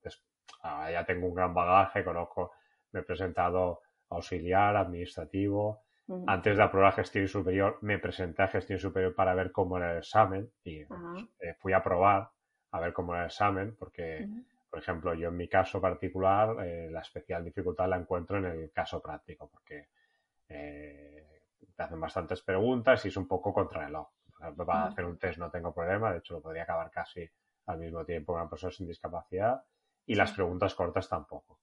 ah, 0.64 0.90
ya 0.90 1.06
tengo 1.06 1.28
un 1.28 1.36
gran 1.36 1.54
bagaje, 1.54 2.04
conozco, 2.04 2.54
me 2.92 3.02
he 3.02 3.04
presentado 3.04 3.82
auxiliar, 4.10 4.76
administrativo. 4.76 5.84
Antes 6.28 6.56
de 6.56 6.64
aprobar 6.64 6.94
gestión 6.94 7.28
superior, 7.28 7.80
me 7.82 7.98
presenté 7.98 8.44
a 8.44 8.48
gestión 8.48 8.80
superior 8.80 9.16
para 9.16 9.34
ver 9.34 9.52
cómo 9.52 9.78
era 9.78 9.92
el 9.92 9.98
examen 9.98 10.50
y 10.64 10.82
eh, 10.82 11.56
fui 11.58 11.74
a 11.74 11.82
probar 11.82 12.30
a 12.72 12.80
ver 12.80 12.94
cómo 12.94 13.14
era 13.14 13.24
el 13.24 13.28
examen, 13.28 13.76
porque, 13.76 14.28
por 14.70 14.80
ejemplo, 14.80 15.16
yo 15.16 15.30
en 15.30 15.38
mi 15.38 15.48
caso 15.48 15.82
particular, 15.82 16.64
eh, 16.64 16.90
la 16.92 17.02
especial 17.02 17.44
dificultad 17.44 17.90
la 17.90 17.98
encuentro 17.98 18.38
en 18.38 18.46
el 18.46 18.72
caso 18.72 19.02
práctico, 19.02 19.50
porque 19.50 19.88
eh, 20.50 21.15
te 21.76 21.84
hacen 21.84 22.00
bastantes 22.00 22.42
preguntas 22.42 23.04
y 23.06 23.10
es 23.10 23.18
un 23.18 23.28
poco 23.28 23.54
contra 23.54 23.88
el 23.88 23.96
Para 24.56 24.86
hacer 24.86 25.06
un 25.06 25.18
test 25.18 25.40
no 25.40 25.50
tengo 25.50 25.74
problema, 25.74 26.12
de 26.12 26.20
hecho 26.20 26.36
lo 26.36 26.42
podría 26.42 26.64
acabar 26.64 26.90
casi 26.90 27.30
al 27.68 27.80
mismo 27.80 28.06
tiempo 28.06 28.34
una 28.34 28.50
persona 28.50 28.72
sin 28.72 28.88
discapacidad 28.88 29.64
y 30.06 30.16
las 30.16 30.32
preguntas 30.32 30.76
cortas 30.76 31.10
tampoco. 31.10 31.60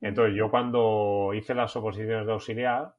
Entonces 0.00 0.34
yo 0.34 0.50
cuando 0.50 1.32
hice 1.34 1.54
las 1.54 1.74
oposiciones 1.76 2.26
de 2.26 2.32
auxiliar, 2.32 2.96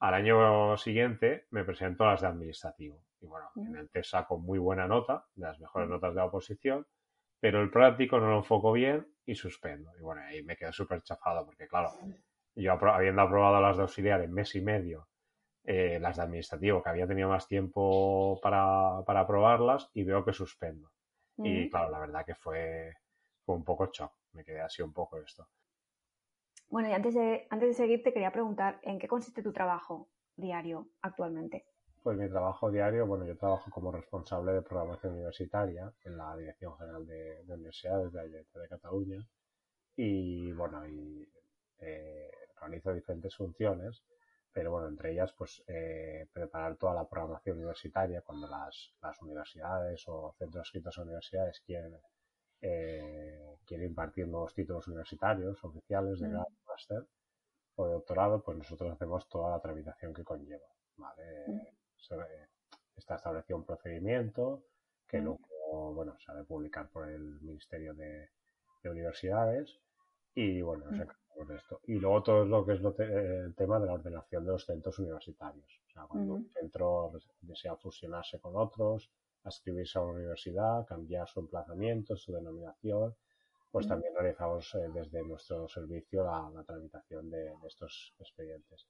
al 0.00 0.14
año 0.14 0.76
siguiente 0.76 1.46
me 1.50 1.64
presento 1.64 2.04
a 2.04 2.08
las 2.08 2.20
de 2.20 2.26
administrativo. 2.26 3.04
Y 3.20 3.26
bueno, 3.26 3.50
en 3.56 3.76
el 3.76 3.88
test 3.88 4.10
saco 4.10 4.36
muy 4.36 4.58
buena 4.58 4.88
nota, 4.88 5.26
de 5.34 5.46
las 5.46 5.60
mejores 5.60 5.88
notas 5.88 6.10
de 6.10 6.16
la 6.16 6.26
oposición, 6.26 6.86
pero 7.40 7.62
el 7.62 7.70
práctico 7.70 8.18
no 8.18 8.30
lo 8.30 8.38
enfoco 8.38 8.72
bien 8.72 9.06
y 9.24 9.34
suspendo. 9.34 9.90
Y 9.98 10.02
bueno, 10.02 10.22
ahí 10.22 10.42
me 10.42 10.56
quedé 10.56 10.72
súper 10.72 11.02
chafado 11.02 11.46
porque, 11.46 11.68
claro, 11.68 11.90
yo 12.54 12.72
habiendo 12.72 13.22
aprobado 13.22 13.60
las 13.60 13.76
de 13.76 13.82
auxiliar 13.82 14.20
en 14.22 14.32
mes 14.32 14.54
y 14.56 14.60
medio, 14.60 15.08
eh, 15.64 15.98
las 16.00 16.16
de 16.16 16.22
administrativo, 16.22 16.82
que 16.82 16.90
había 16.90 17.06
tenido 17.06 17.28
más 17.28 17.46
tiempo 17.46 18.40
para, 18.42 19.02
para 19.06 19.20
aprobarlas, 19.20 19.90
y 19.94 20.04
veo 20.04 20.24
que 20.24 20.32
suspendo. 20.32 20.90
Y 21.38 21.70
claro, 21.70 21.90
la 21.90 21.98
verdad 21.98 22.24
que 22.24 22.34
fue, 22.34 22.94
fue 23.44 23.56
un 23.56 23.64
poco 23.64 23.90
shock. 23.92 24.12
Me 24.32 24.44
quedé 24.44 24.60
así 24.60 24.82
un 24.82 24.92
poco 24.92 25.18
esto. 25.18 25.48
Bueno, 26.68 26.88
y 26.88 26.92
antes 26.92 27.14
de, 27.14 27.46
antes 27.50 27.68
de 27.68 27.74
seguir, 27.74 28.02
te 28.02 28.12
quería 28.12 28.32
preguntar, 28.32 28.80
¿en 28.82 28.98
qué 28.98 29.06
consiste 29.06 29.42
tu 29.42 29.52
trabajo 29.52 30.08
diario 30.36 30.88
actualmente? 31.02 31.66
Pues 32.02 32.16
mi 32.16 32.28
trabajo 32.28 32.70
diario, 32.70 33.06
bueno, 33.06 33.26
yo 33.26 33.36
trabajo 33.36 33.70
como 33.70 33.92
responsable 33.92 34.52
de 34.52 34.62
programación 34.62 35.12
universitaria 35.12 35.92
en 36.04 36.16
la 36.16 36.36
Dirección 36.36 36.76
General 36.76 37.06
de, 37.06 37.44
Universidades 37.46 38.12
de, 38.12 38.28
de, 38.28 38.68
Cataluña 38.68 39.24
y, 39.94 40.50
bueno, 40.52 40.86
y 40.88 41.28
eh, 41.78 42.30
realizo 42.60 42.92
diferentes 42.92 43.36
funciones, 43.36 44.02
pero 44.52 44.70
bueno, 44.70 44.88
entre 44.88 45.12
ellas, 45.12 45.32
pues 45.32 45.62
eh, 45.66 46.26
preparar 46.32 46.76
toda 46.76 46.94
la 46.94 47.08
programación 47.08 47.56
universitaria 47.56 48.22
cuando 48.22 48.48
las, 48.48 48.94
las 49.02 49.20
universidades 49.22 50.04
o 50.08 50.34
centros 50.38 50.66
escritos 50.68 50.98
a 50.98 51.02
universidades 51.02 51.60
quieren, 51.60 51.96
eh, 52.60 53.56
quieren 53.64 53.86
impartir 53.86 54.28
nuevos 54.28 54.54
títulos 54.54 54.86
universitarios 54.88 55.62
oficiales 55.64 56.20
de 56.20 56.28
mm. 56.28 56.30
grado, 56.30 56.48
máster 56.66 57.06
o 57.76 57.86
de 57.86 57.92
doctorado, 57.92 58.42
pues 58.42 58.58
nosotros 58.58 58.92
hacemos 58.92 59.28
toda 59.28 59.50
la 59.50 59.60
tramitación 59.60 60.12
que 60.12 60.24
conlleva, 60.24 60.66
¿vale? 60.96 61.44
Mm 61.48 61.60
está 62.96 63.16
establecido 63.16 63.58
un 63.58 63.64
procedimiento 63.64 64.64
que 65.06 65.20
mm. 65.20 65.24
luego, 65.24 65.94
bueno, 65.94 66.16
se 66.18 66.30
ha 66.30 66.34
de 66.34 66.44
publicar 66.44 66.88
por 66.90 67.08
el 67.08 67.40
Ministerio 67.40 67.94
de, 67.94 68.30
Universidades 68.84 69.78
y, 70.34 70.60
bueno, 70.60 70.90
nos 70.90 71.06
de 71.46 71.56
esto. 71.56 71.80
Y 71.86 71.94
luego 71.94 72.22
todo 72.22 72.44
lo 72.44 72.64
que 72.64 72.74
es 72.74 72.80
el 72.80 73.54
tema 73.54 73.80
de 73.80 73.86
la 73.86 73.94
ordenación 73.94 74.44
de 74.44 74.52
los 74.52 74.64
centros 74.64 74.98
universitarios. 74.98 75.80
O 75.88 75.90
sea, 75.90 76.04
cuando 76.04 76.34
un 76.34 76.50
centro 76.50 77.12
desea 77.40 77.76
fusionarse 77.76 78.38
con 78.38 78.56
otros, 78.56 79.10
ascribirse 79.44 79.98
a 79.98 80.02
una 80.02 80.14
universidad, 80.14 80.86
cambiar 80.86 81.28
su 81.28 81.40
emplazamiento, 81.40 82.16
su 82.16 82.32
denominación, 82.32 83.14
pues 83.70 83.88
también 83.88 84.14
realizamos 84.14 84.74
eh, 84.74 84.88
desde 84.92 85.22
nuestro 85.24 85.66
servicio 85.66 86.24
la, 86.24 86.62
tramitación 86.64 87.30
de, 87.30 87.54
estos 87.66 88.14
expedientes. 88.18 88.86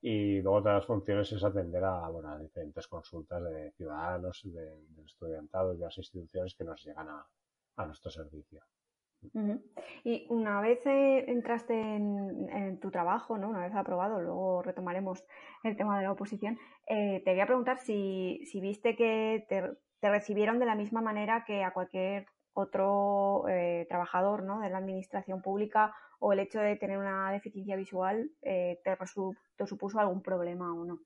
Y 0.00 0.40
luego 0.40 0.58
otras 0.58 0.86
funciones 0.86 1.30
es 1.32 1.44
atender 1.44 1.84
a, 1.84 2.08
bueno, 2.08 2.38
diferentes 2.38 2.86
consultas 2.86 3.42
de 3.42 3.72
ciudadanos, 3.72 4.40
de, 4.44 4.62
del 4.62 5.04
estudiantado 5.04 5.74
y 5.74 5.78
de 5.78 5.84
las 5.84 5.98
instituciones 5.98 6.54
que 6.54 6.64
nos 6.64 6.82
llegan 6.82 7.08
a, 7.08 7.26
a 7.76 7.86
nuestro 7.86 8.10
servicio. 8.10 8.62
Y 10.04 10.26
una 10.28 10.60
vez 10.60 10.84
eh, 10.86 11.24
entraste 11.28 11.74
en, 11.74 12.78
tu 12.80 12.90
trabajo, 12.90 13.38
¿no? 13.38 13.48
una 13.48 13.60
vez 13.60 13.74
aprobado, 13.74 14.20
luego 14.20 14.62
retomaremos 14.62 15.24
el 15.62 15.76
tema 15.76 15.98
de 15.98 16.04
la 16.04 16.12
oposición, 16.12 16.58
eh, 16.86 17.22
te 17.24 17.32
voy 17.32 17.40
a 17.40 17.46
preguntar 17.46 17.78
si, 17.78 18.40
si 18.46 18.60
viste 18.60 18.96
que 18.96 19.44
te, 19.48 19.62
recibieron 20.08 20.58
de 20.58 20.66
la 20.66 20.74
misma 20.74 21.00
manera 21.00 21.44
que 21.46 21.62
a 21.62 21.72
cualquier 21.72 22.26
otro 22.54 23.46
eh, 23.48 23.86
trabajador 23.88 24.42
¿no? 24.42 24.60
de 24.60 24.70
la 24.70 24.78
administración 24.78 25.42
pública 25.42 25.94
o 26.18 26.32
el 26.32 26.40
hecho 26.40 26.60
de 26.60 26.76
tener 26.76 26.98
una 26.98 27.30
deficiencia 27.30 27.76
visual 27.76 28.30
te, 28.40 28.80
te, 28.82 29.66
supuso 29.66 30.00
algún 30.00 30.22
problema 30.22 30.72
o 30.72 30.84
no. 30.84 30.98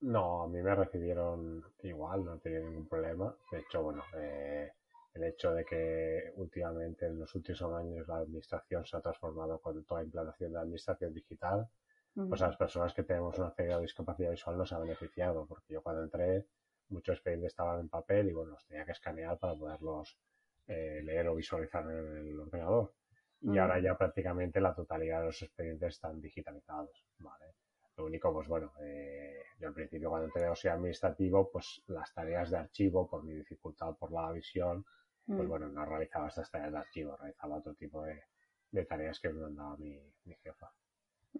No, 0.00 0.42
a 0.42 0.48
mí 0.48 0.62
me 0.62 0.74
recibieron 0.74 1.64
igual, 1.82 2.24
no 2.24 2.38
tenía 2.38 2.60
ningún 2.60 2.86
problema. 2.88 3.34
De 3.50 3.58
hecho, 3.58 3.82
bueno, 3.82 4.02
eh, 4.16 4.70
el 5.14 5.24
hecho 5.24 5.52
de 5.52 5.64
que 5.64 6.32
últimamente 6.36 7.06
en 7.06 7.18
los 7.18 7.34
últimos 7.34 7.62
años 7.62 8.06
la 8.06 8.18
administración 8.18 8.84
se 8.84 8.96
ha 8.96 9.00
transformado 9.00 9.60
con 9.60 9.84
toda 9.84 10.00
la 10.00 10.06
implantación 10.06 10.50
de 10.50 10.54
la 10.54 10.62
administración 10.62 11.12
digital, 11.14 11.68
pues 12.14 12.42
a 12.42 12.48
las 12.48 12.56
personas 12.56 12.92
que 12.94 13.04
tenemos 13.04 13.38
una 13.38 13.50
seria 13.52 13.78
discapacidad 13.78 14.30
visual 14.30 14.58
nos 14.58 14.72
ha 14.72 14.78
beneficiado, 14.78 15.46
porque 15.46 15.74
yo 15.74 15.82
cuando 15.82 16.02
entré 16.02 16.46
muchos 16.88 17.14
expedientes 17.14 17.52
estaban 17.52 17.80
en 17.80 17.88
papel 17.88 18.28
y 18.28 18.32
bueno, 18.32 18.52
los 18.52 18.66
tenía 18.66 18.84
que 18.84 18.92
escanear 18.92 19.38
para 19.38 19.54
poderlos 19.54 20.18
eh, 20.66 21.00
leer 21.04 21.28
o 21.28 21.34
visualizar 21.34 21.84
en 21.84 22.16
el 22.28 22.40
ordenador. 22.40 22.92
Y 23.40 23.50
mm. 23.50 23.58
ahora 23.58 23.78
ya 23.80 23.96
prácticamente 23.96 24.60
la 24.60 24.74
totalidad 24.74 25.20
de 25.20 25.26
los 25.26 25.42
expedientes 25.42 25.94
están 25.94 26.20
digitalizados, 26.20 27.04
¿vale? 27.18 27.54
Lo 27.98 28.04
único, 28.04 28.32
pues 28.32 28.46
bueno, 28.46 28.72
eh, 28.80 29.42
yo 29.58 29.68
al 29.68 29.74
principio 29.74 30.08
cuando 30.08 30.26
entré 30.26 30.46
a 30.46 30.72
administrativo, 30.72 31.50
pues 31.50 31.82
las 31.88 32.14
tareas 32.14 32.50
de 32.50 32.58
archivo, 32.58 33.08
por 33.08 33.24
mi 33.24 33.34
dificultad, 33.34 33.96
por 33.96 34.12
la 34.12 34.30
visión, 34.30 34.84
pues 35.26 35.44
mm. 35.44 35.48
bueno, 35.48 35.68
no 35.68 35.84
realizaba 35.84 36.28
estas 36.28 36.50
tareas 36.50 36.72
de 36.72 36.78
archivo, 36.78 37.16
realizaba 37.16 37.56
otro 37.56 37.74
tipo 37.74 38.04
de, 38.04 38.84
tareas 38.84 39.18
que 39.18 39.30
me 39.30 39.40
mandaba 39.40 39.76
mi, 39.76 40.00
mi 40.24 40.34
jefa. 40.36 40.70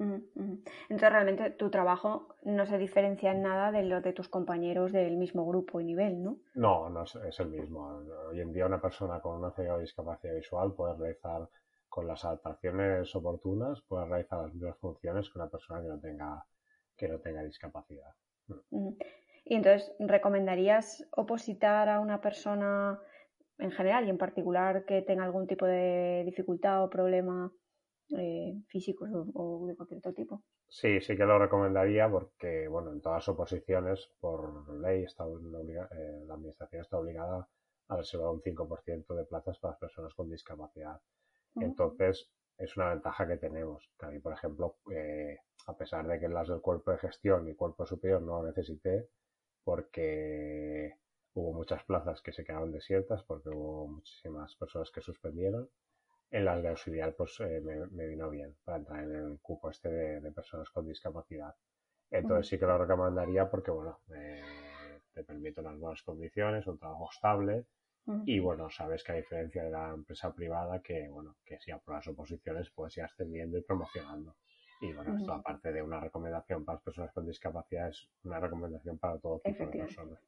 Entonces 0.01 1.11
realmente 1.11 1.51
tu 1.51 1.71
trabajo 1.71 2.37
no 2.43 2.67
se 2.67 2.79
diferencia 2.79 3.33
en 3.33 3.43
nada 3.43 3.73
de 3.73 3.83
los 3.85 4.03
de 4.03 4.13
tus 4.13 4.29
compañeros 4.29 4.93
del 4.93 5.17
mismo 5.17 5.47
grupo 5.47 5.81
y 5.81 5.85
nivel, 5.85 6.23
¿no? 6.23 6.39
No, 6.55 6.89
no 6.89 7.05
es, 7.05 7.41
el 7.41 7.49
mismo. 7.49 8.05
Hoy 8.29 8.41
en 8.41 8.53
día 8.53 8.67
una 8.67 8.81
persona 8.81 9.21
con 9.21 9.37
una 9.37 9.51
ceguera 9.51 9.79
discapacidad 9.79 10.35
visual 10.35 10.73
puede 10.75 10.97
realizar 10.97 11.49
con 11.99 12.07
las 12.07 12.25
adaptaciones 12.25 13.13
oportunas, 13.17 13.83
puede 13.89 14.07
realizar 14.07 14.43
las 14.43 14.55
mismas 14.55 14.79
funciones 14.79 15.29
que 15.29 15.39
una 15.41 15.51
persona 15.51 15.83
que 15.83 15.89
no 15.89 15.99
tenga, 15.99 16.47
que 16.97 17.09
no 17.09 17.19
tenga 17.19 17.43
discapacidad. 17.43 18.15
Y 19.45 19.57
entonces, 19.57 19.93
¿recomendarías 19.99 21.05
opositar 21.11 21.89
a 21.89 21.99
una 21.99 22.21
persona 22.21 23.01
en 23.59 23.73
general 23.73 24.07
y 24.07 24.11
en 24.11 24.17
particular 24.17 24.85
que 24.85 25.03
tenga 25.03 25.25
algún 25.25 25.49
tipo 25.49 25.67
de 25.67 26.23
dificultad 26.25 26.85
o 26.85 26.89
problema 26.89 27.53
eh, 28.17 28.63
físicos 28.69 29.11
o, 29.13 29.67
de 29.67 29.75
cualquier 29.75 29.99
otro 29.99 30.13
tipo. 30.13 30.45
Sí, 30.69 31.01
sí 31.01 31.17
que 31.17 31.25
lo 31.25 31.37
recomendaría 31.37 32.09
porque, 32.09 32.69
bueno, 32.69 32.93
en 32.93 33.01
todas 33.01 33.27
las 33.27 33.29
oposiciones, 33.31 34.09
por 34.21 34.73
ley, 34.81 35.03
está 35.03 35.25
eh, 35.25 36.25
la 36.29 36.35
Administración 36.35 36.83
está 36.83 36.97
obligada 36.97 37.49
a 37.89 37.97
reservar 37.97 38.29
un 38.29 38.41
5% 38.41 39.17
de 39.17 39.25
plazas 39.25 39.59
para 39.59 39.73
las 39.73 39.81
personas 39.81 40.15
con 40.15 40.31
discapacidad. 40.31 41.01
Entonces, 41.61 42.31
es 42.59 42.77
una 42.77 42.91
ventaja 42.91 43.27
que 43.27 43.37
tenemos. 43.37 43.91
Que 43.99 44.07
a 44.07 44.11
mí, 44.11 44.19
por 44.19 44.33
ejemplo, 44.33 44.77
eh, 44.93 45.39
a 45.67 45.77
pesar 45.77 46.07
de 46.07 46.19
que 46.19 46.29
las 46.29 46.49
del 46.49 46.61
cuerpo 46.61 46.91
de 46.91 46.99
gestión 46.99 47.49
y 47.49 47.55
cuerpo 47.55 47.87
superior 47.87 48.23
no 48.23 48.43
lo 48.43 48.49
necesité, 48.49 49.09
porque 49.65 50.95
hubo 51.35 51.53
muchas 51.53 51.85
plazas 51.85 52.21
que 52.23 52.33
se 52.33 52.45
quedaron 52.45 52.73
desiertas, 52.73 53.23
porque 53.25 53.51
hubo 53.51 53.87
muchísimas 53.87 54.55
personas 54.57 54.91
que 54.91 55.01
suspendieron 55.01 55.69
en 56.31 56.45
las 56.45 56.63
de 56.63 56.69
auxiliar 56.69 57.15
pues 57.15 57.41
eh, 57.41 57.61
me, 57.61 58.07
vino 58.07 58.29
bien 58.29 58.55
para 58.65 58.79
entrar 58.79 59.03
en 59.05 59.15
el 59.15 59.41
cupo 59.41 59.71
este 59.71 59.89
de, 59.89 60.33
personas 60.33 60.69
con 60.71 60.87
discapacidad. 60.87 61.55
Entonces 62.11 62.49
sí 62.49 62.59
que 62.59 62.67
lo 62.67 62.77
recomendaría 62.79 63.51
porque, 63.51 63.71
bueno, 63.71 64.01
te 65.15 65.25
permite 65.25 65.61
unas 65.61 65.79
buenas 65.79 66.03
condiciones, 66.03 66.67
un 66.67 66.79
trabajo 66.79 67.09
estable 67.13 67.67
y, 68.25 68.39
bueno, 68.39 68.71
sabes 68.71 69.05
que 69.05 69.13
a 69.13 69.17
diferencia 69.17 69.65
de 69.65 69.71
la 69.71 69.91
empresa 69.91 70.33
privada 70.33 70.81
que, 70.81 71.09
bueno, 71.09 71.37
que 71.45 71.59
si 71.59 71.71
apruebas 71.71 72.09
oposiciones 72.09 72.71
puedes 72.71 72.97
ir 72.97 73.05
ascendiendo 73.05 73.59
y 73.59 73.63
promocionando. 73.63 74.37
Y, 74.81 74.93
bueno, 74.93 75.17
esto 75.17 75.33
aparte 75.33 75.73
de 75.73 75.83
una 75.83 76.01
recomendación 76.01 76.65
para 76.65 76.77
las 76.77 76.85
personas 76.85 77.13
con 77.13 77.27
discapacidad 77.27 77.89
es 77.89 78.09
una 78.25 78.39
recomendación 78.39 78.99
para 78.99 79.19
todo 79.19 79.41
tipo 79.41 79.67
de 79.67 79.79
personas. 79.79 80.21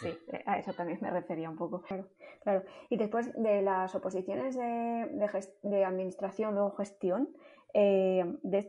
Sí, 0.00 0.16
a 0.46 0.58
eso 0.58 0.72
también 0.72 0.98
me 1.00 1.10
refería 1.10 1.50
un 1.50 1.56
poco. 1.56 1.82
Claro, 1.82 2.08
claro. 2.42 2.64
Y 2.88 2.96
después 2.96 3.32
de 3.34 3.62
las 3.62 3.94
oposiciones 3.94 4.56
de, 4.56 5.08
de, 5.62 5.84
administración, 5.84 6.54
luego 6.54 6.72
gestión, 6.72 7.30
eh, 7.74 8.24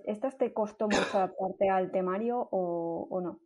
¿estas 0.06 0.38
te 0.38 0.54
costó 0.54 0.86
mucho 0.86 1.18
adaptarte 1.18 1.70
al 1.70 1.92
temario 1.92 2.48
o, 2.52 3.22
no? 3.22 3.40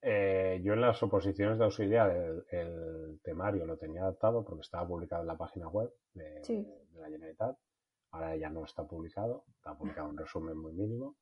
Eh, 0.00 0.60
yo 0.62 0.74
en 0.74 0.80
las 0.80 1.02
oposiciones 1.02 1.58
de 1.58 1.64
auxiliar 1.64 2.10
el, 2.50 3.20
temario 3.22 3.66
lo 3.66 3.76
tenía 3.76 4.02
adaptado 4.02 4.44
porque 4.44 4.60
estaba 4.60 4.86
publicado 4.86 5.22
en 5.22 5.28
la 5.28 5.36
página 5.36 5.68
web 5.68 5.92
de, 6.14 6.40
la 6.94 7.08
Generalitat. 7.08 7.56
Ahora 8.10 8.36
ya 8.36 8.48
no 8.48 8.64
está 8.64 8.86
publicado, 8.86 9.44
está 9.56 9.76
publicado 9.76 10.08
un 10.08 10.16
resumen 10.16 10.56
muy 10.56 10.72
mínimo. 10.72 11.16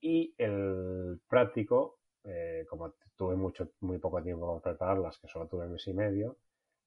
Y 0.00 0.34
el 0.36 1.20
práctico 1.28 2.00
eh, 2.24 2.64
como 2.68 2.94
tuve 3.16 3.36
mucho, 3.36 3.70
muy 3.80 3.98
poco 3.98 4.22
tiempo 4.22 4.48
para 4.48 4.74
prepararlas, 4.74 5.18
que 5.18 5.28
solo 5.28 5.46
tuve 5.46 5.68
mes 5.68 5.86
y 5.86 5.94
medio, 5.94 6.38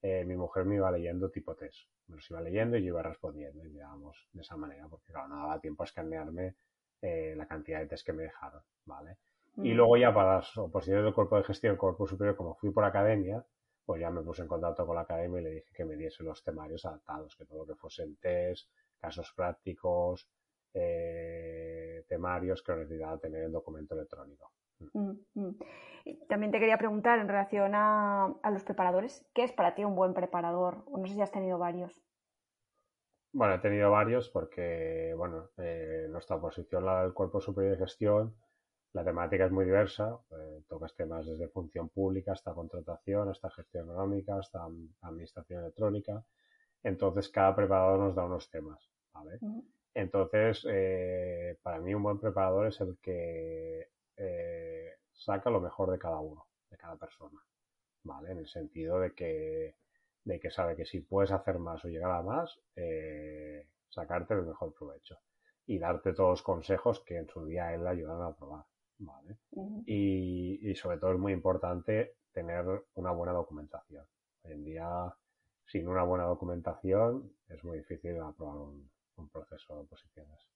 eh, 0.01 0.25
mi 0.25 0.35
mujer 0.35 0.65
me 0.65 0.75
iba 0.75 0.91
leyendo 0.91 1.29
tipo 1.29 1.55
test. 1.55 1.87
Me 2.07 2.15
los 2.15 2.29
iba 2.29 2.41
leyendo 2.41 2.75
y 2.77 2.81
yo 2.81 2.87
iba 2.87 3.03
respondiendo, 3.03 3.63
y 3.63 3.69
digamos, 3.69 4.27
de 4.33 4.41
esa 4.41 4.57
manera, 4.57 4.87
porque 4.89 5.13
claro, 5.13 5.29
no 5.29 5.37
daba 5.37 5.61
tiempo 5.61 5.83
a 5.83 5.85
escanearme 5.85 6.55
la 6.99 7.47
cantidad 7.47 7.79
de 7.79 7.85
test 7.85 8.05
que 8.05 8.11
me 8.11 8.23
dejaron, 8.23 8.63
¿vale? 8.85 9.17
Y 9.57 9.73
luego 9.73 9.97
ya 9.97 10.13
para 10.13 10.35
las 10.35 10.55
oposiciones 10.57 11.03
del 11.03 11.13
cuerpo 11.13 11.37
de 11.37 11.43
gestión, 11.43 11.77
cuerpo 11.77 12.05
superior, 12.05 12.35
como 12.35 12.53
fui 12.55 12.69
por 12.69 12.83
academia, 12.83 13.43
pues 13.85 14.01
ya 14.01 14.11
me 14.11 14.21
puse 14.21 14.43
en 14.43 14.47
contacto 14.47 14.85
con 14.85 14.95
la 14.95 15.01
academia 15.01 15.41
y 15.41 15.43
le 15.43 15.49
dije 15.49 15.73
que 15.73 15.85
me 15.85 15.95
diese 15.95 16.23
los 16.23 16.43
temarios 16.43 16.85
adaptados, 16.85 17.35
que 17.35 17.45
todo 17.45 17.59
lo 17.59 17.65
que 17.65 17.75
fuesen 17.75 18.17
test, 18.17 18.69
casos 18.99 19.33
prácticos, 19.35 20.29
temarios 22.07 22.61
que 22.61 22.75
necesitaba 22.75 23.17
tener 23.17 23.43
el 23.43 23.51
documento 23.51 23.95
electrónico. 23.95 24.51
Mm, 24.93 25.11
mm. 25.33 25.55
También 26.29 26.51
te 26.51 26.59
quería 26.59 26.77
preguntar 26.77 27.19
en 27.19 27.27
relación 27.27 27.71
a, 27.75 28.35
los 28.51 28.63
preparadores, 28.63 29.27
¿qué 29.33 29.43
es 29.43 29.51
para 29.51 29.75
ti 29.75 29.83
un 29.83 29.95
buen 29.95 30.13
preparador? 30.13 30.83
O 30.87 30.97
no 30.97 31.07
sé 31.07 31.15
si 31.15 31.21
has 31.21 31.31
tenido 31.31 31.57
varios. 31.57 32.01
Bueno, 33.33 33.55
he 33.55 33.59
tenido 33.59 33.91
varios 33.91 34.29
porque, 34.29 35.13
bueno, 35.17 35.49
eh, 35.57 36.07
nuestra 36.09 36.39
posición, 36.39 36.85
la 36.85 37.03
del 37.03 37.13
Cuerpo 37.13 37.41
Superior 37.41 37.73
de 37.73 37.83
Gestión, 37.83 38.35
la 38.93 39.03
temática 39.03 39.45
es 39.45 39.51
muy 39.51 39.65
diversa. 39.65 40.17
Eh, 40.31 40.63
tocas 40.67 40.95
temas 40.95 41.25
desde 41.25 41.47
función 41.49 41.89
pública 41.89 42.33
hasta 42.33 42.53
contratación, 42.53 43.29
hasta 43.29 43.49
gestión 43.51 43.85
económica, 43.85 44.37
hasta 44.37 44.67
administración 45.01 45.63
electrónica. 45.63 46.23
Entonces, 46.83 47.29
cada 47.29 47.55
preparador 47.55 47.99
nos 47.99 48.15
da 48.15 48.25
unos 48.25 48.49
temas, 48.49 48.89
¿vale? 49.13 49.39
Entonces, 49.93 50.65
eh, 50.69 51.57
para 51.63 51.79
mí 51.79 51.93
un 51.93 52.03
buen 52.03 52.19
preparador 52.19 52.67
es 52.67 52.79
el 52.81 52.97
que 53.01 53.89
eh, 54.15 54.93
saca 55.11 55.49
lo 55.49 55.59
mejor 55.59 55.91
de 55.91 55.99
cada 55.99 56.19
uno, 56.19 56.45
de 56.69 56.77
cada 56.77 56.95
persona, 56.95 57.39
¿vale? 58.03 58.31
En 58.31 58.37
el 58.37 58.47
sentido 58.47 58.99
de 58.99 59.13
que, 59.13 59.75
de 60.23 60.39
que 60.39 60.51
sabe 60.51 60.75
que 60.75 60.85
si 60.85 61.01
puedes 61.01 61.31
hacer 61.31 61.57
más 61.59 61.83
o 61.83 61.87
llegar 61.87 62.11
a 62.11 62.21
más, 62.21 62.59
eh, 62.75 63.67
sacarte 63.89 64.35
el 64.35 64.43
mejor 64.43 64.73
provecho 64.73 65.19
y 65.65 65.79
darte 65.79 66.13
todos 66.13 66.29
los 66.29 66.41
consejos 66.43 67.01
que 67.01 67.17
en 67.17 67.27
su 67.27 67.45
día 67.45 67.73
él 67.73 67.83
le 67.83 67.89
ayudan 67.89 68.21
a 68.21 68.35
probar, 68.35 68.65
¿vale? 68.99 69.37
y, 69.85 70.69
y 70.69 70.75
sobre 70.75 70.97
todo 70.97 71.13
es 71.13 71.19
muy 71.19 71.33
importante 71.33 72.15
tener 72.31 72.65
una 72.95 73.11
buena 73.11 73.33
documentación. 73.33 74.05
Hoy 74.43 74.53
en 74.53 74.63
día, 74.63 75.13
sin 75.65 75.87
una 75.87 76.03
buena 76.03 76.25
documentación, 76.25 77.31
es 77.49 77.63
muy 77.63 77.79
difícil 77.79 78.19
aprobar 78.21 78.57
un, 78.57 78.89
un 79.17 79.29
proceso 79.29 79.75
de 79.75 79.81
oposiciones. 79.81 80.49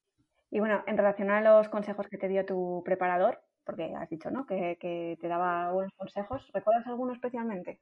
Y 0.50 0.60
bueno, 0.60 0.82
en 0.86 0.96
relación 0.96 1.30
a 1.30 1.40
los 1.40 1.68
consejos 1.68 2.08
que 2.08 2.18
te 2.18 2.28
dio 2.28 2.44
tu 2.44 2.82
preparador, 2.84 3.40
porque 3.64 3.94
has 3.94 4.08
dicho, 4.08 4.30
¿no? 4.30 4.46
Que, 4.46 4.76
te 5.20 5.28
daba 5.28 5.66
algunos 5.66 5.92
consejos, 5.96 6.50
¿recuerdas 6.52 6.86
alguno 6.86 7.12
especialmente? 7.12 7.80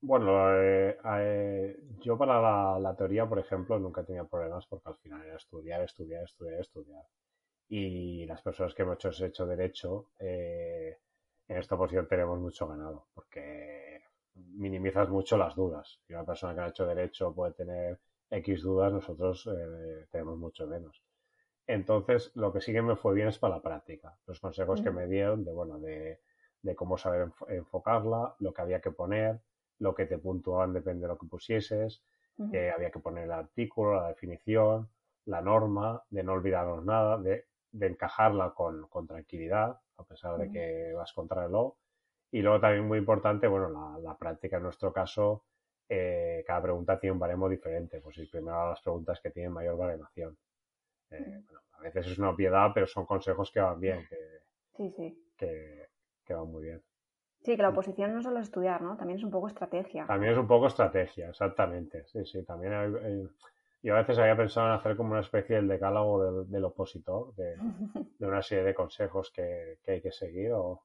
Bueno, 0.00 0.54
eh, 0.60 0.98
eh, 1.18 1.76
yo 2.00 2.18
para 2.18 2.78
la, 2.78 2.94
teoría, 2.94 3.26
por 3.26 3.38
ejemplo, 3.38 3.78
nunca 3.78 4.04
tenía 4.04 4.24
problemas 4.24 4.66
porque 4.66 4.88
al 4.88 4.96
final 4.96 5.22
era 5.24 5.36
estudiar, 5.36 5.82
estudiar, 5.82 6.24
estudiar, 6.24 6.60
estudiar. 6.60 7.02
Y 7.68 8.26
las 8.26 8.42
personas 8.42 8.74
que 8.74 8.82
hemos 8.82 8.96
hecho, 8.96 9.24
hecho 9.24 9.46
derecho, 9.46 10.10
eh, 10.18 10.98
en 11.48 11.56
esta 11.56 11.76
posición 11.76 12.06
tenemos 12.06 12.38
mucho 12.38 12.66
ganado 12.66 13.06
porque 13.14 14.02
minimizas 14.34 15.08
mucho 15.08 15.36
las 15.36 15.54
dudas. 15.54 16.00
Y 16.08 16.14
una 16.14 16.24
persona 16.24 16.54
que 16.54 16.60
ha 16.60 16.68
hecho 16.68 16.86
derecho 16.86 17.34
puede 17.34 17.52
tener 17.52 17.98
X 18.30 18.62
dudas, 18.62 18.92
nosotros 18.92 19.46
eh, 19.46 20.06
tenemos 20.10 20.38
mucho 20.38 20.66
menos. 20.66 21.02
Entonces, 21.66 22.30
lo 22.34 22.52
que 22.52 22.60
sí 22.60 22.72
que 22.72 22.82
me 22.82 22.96
fue 22.96 23.14
bien 23.14 23.28
es 23.28 23.38
para 23.38 23.56
la 23.56 23.62
práctica. 23.62 24.16
Los 24.26 24.40
consejos 24.40 24.82
que 24.82 24.90
me 24.90 25.06
dieron 25.06 25.44
de, 25.44 25.52
bueno, 25.52 25.78
de, 25.78 26.20
cómo 26.76 26.98
saber 26.98 27.30
enfocarla, 27.48 28.34
lo 28.38 28.52
que 28.52 28.62
había 28.62 28.80
que 28.80 28.90
poner, 28.90 29.40
lo 29.78 29.94
que 29.94 30.06
te 30.06 30.18
puntuaban 30.18 30.72
depende 30.72 31.02
de 31.02 31.08
lo 31.08 31.18
que 31.18 31.26
pusieses, 31.26 32.02
que 32.50 32.70
había 32.70 32.90
que 32.90 32.98
poner 32.98 33.24
el 33.24 33.32
artículo, 33.32 33.94
la 33.94 34.08
definición, 34.08 34.88
la 35.26 35.40
norma, 35.40 36.02
de 36.10 36.22
no 36.22 36.32
olvidarnos 36.32 36.84
nada, 36.84 37.16
de, 37.18 37.46
encajarla 37.80 38.50
con, 38.54 38.88
tranquilidad, 39.06 39.78
a 39.96 40.04
pesar 40.04 40.36
de 40.38 40.50
que 40.50 40.92
vas 40.94 41.12
contra 41.12 41.44
el. 41.44 41.52
Y 42.30 42.42
luego 42.42 42.60
también 42.60 42.86
muy 42.86 42.98
importante, 42.98 43.46
bueno, 43.46 43.70
la, 43.70 43.98
la 43.98 44.16
práctica 44.16 44.56
en 44.56 44.64
nuestro 44.64 44.92
caso, 44.92 45.44
eh, 45.88 46.42
cada 46.46 46.62
pregunta 46.62 46.98
tiene 46.98 47.12
un 47.12 47.18
baremo 47.18 47.48
diferente. 47.48 48.00
Pues 48.00 48.18
el 48.18 48.28
primero 48.28 48.70
las 48.70 48.80
preguntas 48.80 49.20
que 49.20 49.30
tienen 49.30 49.52
mayor 49.52 49.76
baremación. 49.76 50.36
Eh, 51.10 51.42
a 51.72 51.80
veces 51.80 52.06
es 52.06 52.18
una 52.18 52.30
obviedad, 52.30 52.70
pero 52.74 52.86
son 52.86 53.06
consejos 53.06 53.50
que 53.52 53.60
van 53.60 53.78
bien, 53.78 54.06
que, 54.08 54.16
sí, 54.76 54.92
sí. 54.96 55.30
que, 55.36 55.88
van 56.34 56.50
muy 56.50 56.64
bien. 56.64 56.82
Sí, 57.42 57.56
que 57.56 57.62
la 57.62 57.68
oposición 57.68 58.14
no 58.14 58.22
solo 58.22 58.38
es 58.38 58.46
estudiar, 58.46 58.80
¿no? 58.80 58.96
También 58.96 59.18
es 59.18 59.24
un 59.24 59.30
poco 59.30 59.48
estrategia. 59.48 60.06
También 60.06 60.32
es 60.32 60.38
un 60.38 60.46
poco 60.46 60.66
estrategia, 60.66 61.28
exactamente. 61.28 62.06
Sí, 62.06 62.24
sí, 62.24 62.42
también 62.42 62.72
yo 63.84 63.94
a 63.94 63.98
veces 63.98 64.18
había 64.18 64.34
pensado 64.34 64.68
en 64.68 64.72
hacer 64.72 64.96
como 64.96 65.10
una 65.10 65.20
especie 65.20 65.60
de 65.60 65.68
decálogo 65.68 66.44
del, 66.44 66.64
opositor, 66.64 67.34
de, 67.36 67.56
una 68.20 68.40
serie 68.42 68.64
de 68.64 68.74
consejos 68.74 69.30
que, 69.30 69.78
hay 69.86 70.00
que 70.00 70.10
seguir 70.10 70.52
o, 70.52 70.82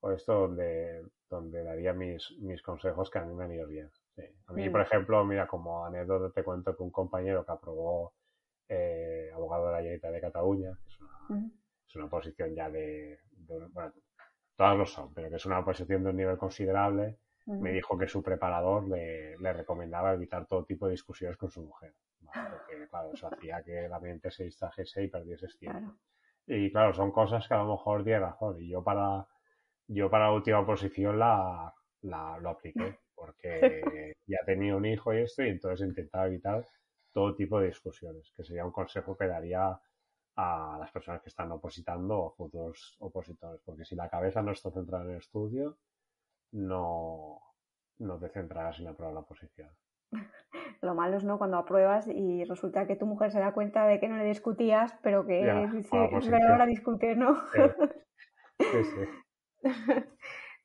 o, 0.00 0.10
esto 0.10 0.32
donde, 0.32 1.06
donde 1.30 1.62
daría 1.62 1.92
mis, 1.92 2.32
mis 2.40 2.60
consejos 2.62 3.10
que 3.10 3.20
a 3.20 3.24
mí 3.24 3.32
me 3.32 3.44
han 3.44 3.52
ido 3.52 3.68
bien. 3.68 3.88
A 4.48 4.52
mí, 4.52 4.68
por 4.70 4.80
ejemplo, 4.80 5.24
mira, 5.24 5.46
como 5.46 5.86
anécdota 5.86 6.32
te 6.32 6.42
cuento 6.42 6.76
que 6.76 6.82
un 6.82 6.90
compañero 6.90 7.44
que 7.44 7.52
aprobó 7.52 8.12
eh, 8.68 9.30
abogado 9.32 9.66
de 9.66 9.72
la 9.72 9.78
Generalitat 9.78 10.12
de 10.12 10.20
Cataluña, 10.20 10.78
que 10.82 10.88
es 10.88 11.00
una, 11.00 11.50
es 11.86 11.96
una 11.96 12.08
posición 12.08 12.54
ya 12.56 12.68
de, 12.68 13.20
bueno, 13.70 13.92
todas 14.56 14.76
lo 14.76 14.86
son, 14.86 15.14
pero 15.14 15.30
que 15.30 15.36
es 15.36 15.46
una 15.46 15.64
posición 15.64 16.02
de 16.02 16.10
un 16.10 16.16
nivel 16.16 16.38
considerable, 16.38 17.18
me 17.46 17.70
dijo 17.70 17.96
que 17.96 18.08
su 18.08 18.20
preparador 18.24 18.88
le, 18.88 19.38
le, 19.38 19.52
recomendaba 19.52 20.12
evitar 20.12 20.46
todo 20.46 20.64
tipo 20.64 20.86
de 20.86 20.92
discusiones 20.92 21.36
con 21.36 21.48
su 21.48 21.62
mujer, 21.62 21.94
porque 22.50 22.88
claro, 22.88 23.12
eso 23.12 23.28
hacía 23.28 23.62
que 23.62 23.88
la 23.88 24.00
mente 24.00 24.30
se 24.30 24.44
distrajese 24.44 25.04
y 25.04 25.08
perdiese 25.08 25.48
tiempo. 25.58 25.94
Y 26.46 26.70
claro, 26.70 26.94
son 26.94 27.10
cosas 27.12 27.46
que 27.46 27.54
a 27.54 27.58
lo 27.58 27.72
mejor 27.72 28.04
tiene 28.04 28.20
razón, 28.20 28.60
y 28.60 28.68
yo 28.68 28.82
para, 28.82 29.26
yo 29.88 30.10
para 30.10 30.26
la 30.26 30.32
última 30.32 30.64
posición 30.64 31.18
la, 31.18 31.72
la 32.02 32.38
lo 32.38 32.50
apliqué 32.50 33.00
porque 33.14 34.14
ya 34.26 34.38
tenía 34.46 34.76
un 34.76 34.86
hijo 34.86 35.12
y 35.14 35.18
esto, 35.22 35.42
y 35.42 35.48
entonces 35.48 35.86
intentaba 35.88 36.26
evitar 36.26 36.64
todo 37.12 37.34
tipo 37.34 37.58
de 37.60 37.68
discusiones, 37.68 38.32
que 38.36 38.44
sería 38.44 38.64
un 38.64 38.72
consejo 38.72 39.16
que 39.16 39.26
daría 39.26 39.80
a 40.36 40.76
las 40.78 40.90
personas 40.92 41.22
que 41.22 41.30
están 41.30 41.50
opositando 41.50 42.18
o 42.18 42.30
futuros 42.34 42.96
opositores, 43.00 43.60
porque 43.64 43.84
si 43.84 43.96
la 43.96 44.08
cabeza 44.10 44.42
no 44.42 44.52
está 44.52 44.70
centrada 44.70 45.04
en 45.04 45.12
el 45.12 45.16
estudio, 45.18 45.78
no, 46.52 47.40
no 47.98 48.18
te 48.18 48.28
centrarás 48.28 48.78
en 48.80 48.88
aprobar 48.88 49.14
la 49.14 49.22
posición. 49.22 49.70
Lo 50.82 50.94
malo 50.94 51.16
es 51.16 51.24
no 51.24 51.38
cuando 51.38 51.58
apruebas 51.58 52.06
y 52.08 52.44
resulta 52.44 52.86
que 52.86 52.96
tu 52.96 53.06
mujer 53.06 53.30
se 53.30 53.40
da 53.40 53.52
cuenta 53.52 53.86
de 53.86 53.98
que 53.98 54.08
no 54.08 54.16
le 54.16 54.24
discutías, 54.24 54.96
pero 55.02 55.26
que 55.26 55.68
sí, 55.82 55.96
es 55.96 56.30
verdad 56.30 56.66
discutir, 56.66 57.16
¿no? 57.16 57.36
sí. 58.58 58.82
sí. 58.82 59.62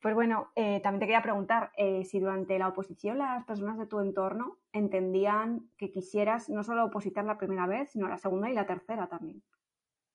Pues 0.02 0.16
bueno, 0.16 0.50
eh, 0.56 0.80
también 0.82 0.98
te 0.98 1.06
quería 1.06 1.22
preguntar 1.22 1.70
eh, 1.76 2.04
si 2.04 2.18
durante 2.18 2.58
la 2.58 2.66
oposición 2.66 3.18
las 3.18 3.44
personas 3.44 3.78
de 3.78 3.86
tu 3.86 4.00
entorno 4.00 4.58
entendían 4.72 5.70
que 5.78 5.92
quisieras 5.92 6.50
no 6.50 6.64
solo 6.64 6.84
opositar 6.84 7.24
la 7.24 7.38
primera 7.38 7.68
vez, 7.68 7.92
sino 7.92 8.08
la 8.08 8.18
segunda 8.18 8.50
y 8.50 8.52
la 8.52 8.66
tercera 8.66 9.06
también. 9.06 9.44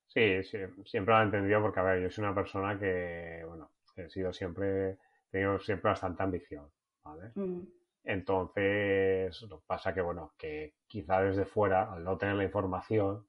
Sí, 0.07 0.43
sí 0.43 0.57
siempre 0.83 1.13
lo 1.13 1.21
he 1.21 1.23
entendido 1.23 1.61
porque, 1.61 1.79
a 1.79 1.83
ver, 1.83 2.01
yo 2.01 2.09
soy 2.09 2.25
una 2.25 2.35
persona 2.35 2.77
que, 2.77 3.43
bueno, 3.47 3.71
he 3.95 4.09
sido 4.09 4.33
siempre, 4.33 4.89
he 4.91 4.97
tenido 5.31 5.57
siempre 5.59 5.89
bastante 5.89 6.21
ambición, 6.21 6.69
¿vale? 7.05 7.31
Mm. 7.35 7.61
Entonces, 8.03 9.41
lo 9.43 9.59
que 9.59 9.65
pasa 9.67 9.93
que, 9.93 10.01
bueno, 10.01 10.33
que 10.37 10.75
quizá 10.87 11.21
desde 11.21 11.45
fuera, 11.45 11.93
al 11.93 12.03
no 12.03 12.17
tener 12.17 12.35
la 12.35 12.43
información, 12.45 13.27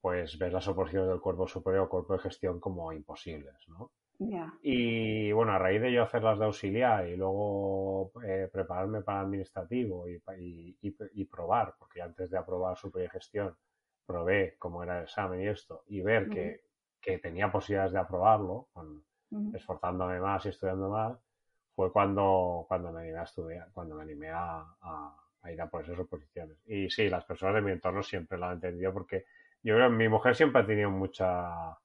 pues 0.00 0.38
ves 0.38 0.52
las 0.52 0.68
oposiciones 0.68 1.08
del 1.08 1.20
cuerpo 1.20 1.46
superior 1.46 1.84
o 1.84 1.88
cuerpo 1.88 2.14
de 2.14 2.20
gestión 2.20 2.60
como 2.60 2.92
imposibles, 2.92 3.56
¿no? 3.68 3.92
Y 4.62 5.32
bueno, 5.32 5.52
a 5.52 5.58
raíz 5.58 5.80
de 5.80 5.92
yo 5.92 6.02
hacerlas 6.02 6.38
de 6.38 6.44
auxiliar 6.44 7.08
y 7.08 7.16
luego 7.16 8.12
eh, 8.22 8.50
prepararme 8.52 9.00
para 9.00 9.22
administrativo 9.22 10.06
y, 10.08 10.20
y, 10.82 11.24
probar, 11.24 11.74
porque 11.78 12.02
antes 12.02 12.30
de 12.30 12.36
aprobar 12.36 12.76
su 12.76 12.92
gestión 12.92 13.56
probé 14.04 14.56
cómo 14.58 14.82
era 14.82 14.98
el 14.98 15.04
examen 15.04 15.40
y 15.40 15.48
esto, 15.48 15.84
y 15.86 16.02
ver 16.02 16.28
que, 16.28 16.60
que, 17.00 17.18
tenía 17.18 17.50
posibilidades 17.50 17.92
de 17.92 17.98
aprobarlo, 17.98 18.68
esforzándome 19.54 20.20
más 20.20 20.44
y 20.44 20.50
estudiando 20.50 20.90
más, 20.90 21.16
fue 21.80 21.92
cuando, 21.92 22.66
cuando 22.68 22.92
me 22.92 23.00
animé 23.00 23.18
a 23.18 23.22
estudiar, 23.22 23.68
cuando 23.72 23.94
me 23.94 24.02
animé 24.02 24.28
a, 24.28 24.66
a, 24.82 25.50
ir 25.50 25.60
a 25.62 25.70
por 25.70 25.82
esas 25.82 25.98
oposiciones. 25.98 26.58
Y 26.66 26.90
sí, 26.90 27.08
las 27.08 27.24
personas 27.24 27.54
de 27.54 27.62
mi 27.62 27.72
entorno 27.72 28.02
siempre 28.02 28.36
lo 28.36 28.46
han 28.46 28.54
entendido 28.54 28.92
porque 28.92 29.24
yo 29.62 29.76
creo 29.76 29.88
que 29.88 29.96
mi 29.96 30.08
mujer 30.08 30.36
siempre 30.36 30.60
ha 30.60 30.66
tenido 30.66 30.90
mucha, 30.90 31.78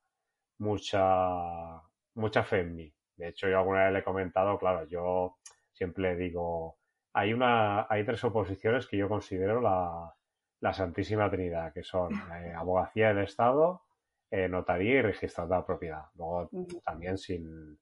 mucha 0.57 1.81
mucha 2.15 2.43
fe 2.43 2.61
en 2.61 2.75
mí. 2.75 2.93
De 3.15 3.29
hecho, 3.29 3.47
yo 3.47 3.59
alguna 3.59 3.85
vez 3.85 3.93
le 3.93 3.99
he 3.99 4.03
comentado, 4.03 4.57
claro, 4.57 4.85
yo 4.89 5.37
siempre 5.71 6.03
le 6.03 6.15
digo, 6.17 6.77
hay 7.13 7.33
una, 7.33 7.87
hay 7.89 8.03
tres 8.03 8.21
oposiciones 8.25 8.87
que 8.87 8.97
yo 8.97 9.07
considero 9.07 9.61
la, 9.61 10.13
la 10.59 10.73
Santísima 10.73 11.29
Trinidad, 11.29 11.71
que 11.71 11.83
son 11.83 12.11
eh, 12.33 12.53
abogacía 12.53 13.09
del 13.09 13.23
Estado, 13.23 13.83
eh, 14.29 14.49
notaría 14.49 14.99
y 14.99 15.01
registro 15.01 15.47
de 15.47 15.55
la 15.55 15.65
propiedad. 15.65 16.05
Luego 16.15 16.49
también 16.83 17.17
sin, 17.17 17.79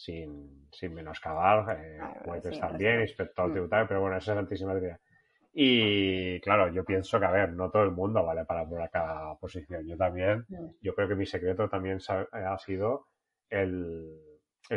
sin, 0.00 0.66
sin 0.72 0.94
menoscabar, 0.94 1.76
eh, 1.78 1.98
jueces 2.24 2.58
también, 2.58 3.02
inspector 3.02 3.52
tributario, 3.52 3.86
pero 3.86 4.00
bueno, 4.00 4.16
esa 4.16 4.32
es 4.32 4.36
Santísima 4.36 4.72
Trinidad. 4.72 4.98
Y 5.52 6.40
claro, 6.40 6.72
yo 6.72 6.84
pienso 6.84 7.20
que, 7.20 7.26
a 7.26 7.30
ver, 7.30 7.52
no 7.52 7.70
todo 7.70 7.82
el 7.82 7.90
mundo 7.90 8.24
vale 8.24 8.46
para 8.46 8.66
por 8.66 8.88
cada 8.88 9.34
posición. 9.34 9.86
Yo 9.86 9.98
también, 9.98 10.46
yo 10.80 10.94
creo 10.94 11.08
que 11.08 11.16
mi 11.16 11.26
secreto 11.26 11.68
también 11.68 11.98
ha 12.32 12.58
sido 12.58 13.08
el, 13.50 14.16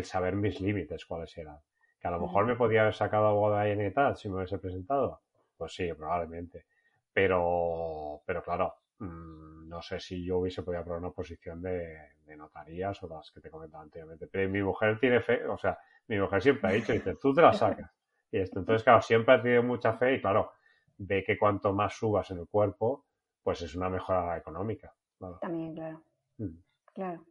saber 0.01 0.35
mis 0.35 0.59
límites 0.59 1.05
cuáles 1.05 1.37
eran. 1.37 1.57
Que 2.01 2.07
a 2.09 2.11
lo 2.11 2.19
mejor 2.19 2.45
me 2.45 2.57
podía 2.57 2.81
haber 2.81 2.95
sacado 2.95 3.27
abogado 3.27 3.63
de 3.63 3.91
tal 3.91 4.17
si 4.17 4.27
me 4.27 4.37
hubiese 4.37 4.57
presentado. 4.57 5.21
Pues 5.55 5.73
sí, 5.73 5.93
probablemente. 5.93 6.65
Pero, 7.13 8.21
pero 8.25 8.43
claro, 8.43 8.73
mm, 8.99 9.42
no 9.73 9.81
sé 9.81 9.99
si 9.99 10.23
yo 10.23 10.37
hubiese 10.37 10.61
podido 10.61 10.83
probar 10.83 11.01
una 11.01 11.11
posición 11.11 11.61
de, 11.61 11.97
notarías 12.37 13.01
o 13.03 13.07
las 13.07 13.31
que 13.31 13.41
te 13.41 13.49
comentaba 13.49 13.83
anteriormente. 13.83 14.27
Pero 14.27 14.49
mi 14.49 14.61
mujer 14.61 14.99
tiene 14.99 15.19
fe, 15.19 15.45
o 15.45 15.57
sea, 15.57 15.77
mi 16.07 16.19
mujer 16.19 16.41
siempre 16.41 16.69
ha 16.69 16.73
dicho, 16.73 16.93
dice, 16.93 17.15
tú 17.15 17.33
te 17.33 17.41
la 17.41 17.53
sacas. 17.53 17.91
Y 18.31 18.37
esto, 18.37 18.59
entonces, 18.59 18.83
claro, 18.83 19.01
siempre 19.01 19.33
ha 19.33 19.41
tenido 19.41 19.63
mucha 19.63 19.93
fe 19.93 20.15
y 20.15 20.21
claro, 20.21 20.51
ve 20.97 21.23
que 21.23 21.37
cuanto 21.37 21.73
más 21.73 21.93
subas 21.93 22.29
en 22.31 22.39
el 22.39 22.47
cuerpo, 22.47 23.05
pues 23.41 23.61
es 23.61 23.75
una 23.75 23.89
mejora 23.89 24.37
económica. 24.37 24.93
También, 25.41 25.73
claro. 25.73 26.03
Mm. 26.37 26.57
Claro, 26.93 27.25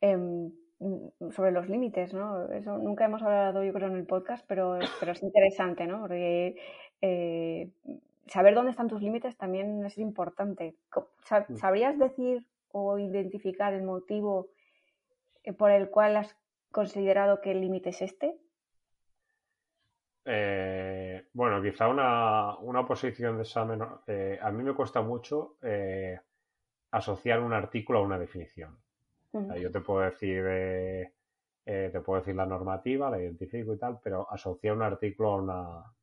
em, 0.00 0.50
mm, 0.80 1.30
sobre 1.30 1.52
los 1.52 1.68
límites, 1.68 2.12
¿no? 2.14 2.50
Eso 2.52 2.78
nunca 2.78 3.04
hemos 3.04 3.22
hablado, 3.22 3.62
yo 3.62 3.72
creo, 3.72 3.88
en 3.88 3.96
el 3.96 4.06
podcast, 4.06 4.44
pero, 4.48 4.78
pero 4.98 5.12
es 5.12 5.22
interesante, 5.22 5.86
¿no? 5.86 6.00
Porque 6.00 6.56
eh, 7.00 7.70
saber 8.28 8.54
dónde 8.54 8.70
están 8.70 8.88
tus 8.88 9.02
límites 9.02 9.36
también 9.36 9.84
es 9.84 9.98
importante. 9.98 10.76
Mm. 10.94 11.56
¿Sabrías 11.56 11.98
decir 11.98 12.44
o 12.70 12.98
identificar 12.98 13.72
el 13.74 13.82
motivo 13.82 14.48
eh, 15.42 15.52
por 15.52 15.70
el 15.70 15.90
cual 15.90 16.16
has 16.16 16.36
considerado 16.70 17.40
que 17.40 17.52
el 17.52 17.60
límite 17.60 17.90
es 17.90 18.02
este? 18.02 18.38
Eh, 20.24 21.28
bueno, 21.32 21.62
quizá 21.62 21.88
una, 21.88 22.58
una, 22.58 22.86
posición 22.86 23.36
de 23.36 23.42
examen. 23.42 23.80
Eh, 24.06 24.38
a 24.40 24.50
mí 24.50 24.62
me 24.62 24.74
cuesta 24.74 25.00
mucho 25.00 25.56
asociar 26.90 27.40
un 27.40 27.52
artículo 27.52 28.00
a 28.00 28.02
una 28.02 28.18
definición. 28.18 28.78
yo 29.32 29.70
te 29.70 29.80
puedo 29.80 30.00
decir, 30.00 30.44
te 31.64 32.00
puedo 32.00 32.20
decir 32.20 32.34
la 32.34 32.44
normativa, 32.44 33.10
la 33.10 33.20
identifico 33.20 33.72
y 33.72 33.78
tal, 33.78 34.00
pero 34.02 34.30
asociar 34.30 34.76
un 34.76 34.82
artículo 34.82 35.30
a 35.30 35.36
una, 35.36 35.97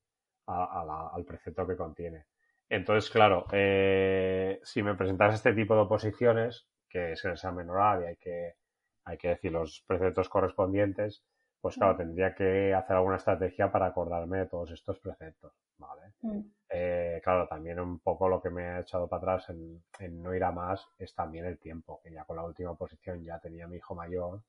al 0.48 1.26
precepto 1.26 1.66
que 1.68 1.76
contiene. 1.76 2.26
Entonces, 2.70 3.12
claro, 3.12 3.46
eh, 3.52 4.60
si 4.64 4.82
me 4.82 4.96
presentas 4.96 5.36
este 5.36 5.54
tipo 5.54 5.76
de 5.76 5.82
oposiciones, 5.82 6.68
que 6.90 7.12
es 7.12 7.24
el 7.26 7.32
examen 7.32 7.70
oral 7.70 8.04
y 8.04 8.06
hay 8.08 8.16
que, 8.16 8.56
hay 9.04 9.18
que 9.18 9.30
decir 9.30 9.52
los 9.52 9.84
preceptos 9.88 10.30
correspondientes, 10.30 11.24
pues 11.62 11.78
claro, 11.78 11.96
tendría 11.96 12.36
que 12.36 12.76
hacer 12.76 12.96
alguna 12.96 13.16
estrategia 13.16 13.72
para 13.72 13.88
acordarme 13.88 14.38
de 14.38 14.46
todos 14.46 14.70
estos 14.70 15.00
preceptos, 15.00 15.52
¿vale? 15.78 16.14
Mm. 16.22 16.42
Eh, 16.70 17.20
claro, 17.24 17.48
también 17.48 17.80
un 17.80 18.00
poco 18.00 18.30
lo 18.30 18.40
que 18.40 18.52
me 18.52 18.66
ha 18.66 18.80
echado 18.82 19.08
para 19.08 19.34
atrás 19.34 19.50
en, 19.50 20.22
no 20.22 20.36
ir 20.36 20.44
a 20.44 20.52
más 20.52 20.88
es 21.00 21.16
también 21.16 21.46
el 21.46 21.58
tiempo, 21.58 22.00
que 22.04 22.12
ya 22.12 22.24
con 22.24 22.36
la 22.36 22.44
última 22.44 22.72
oposición 22.72 23.24
ya 23.24 23.40
tenía 23.40 23.68
mi 23.68 23.78
hijo 23.78 23.96
mayor 23.96 24.42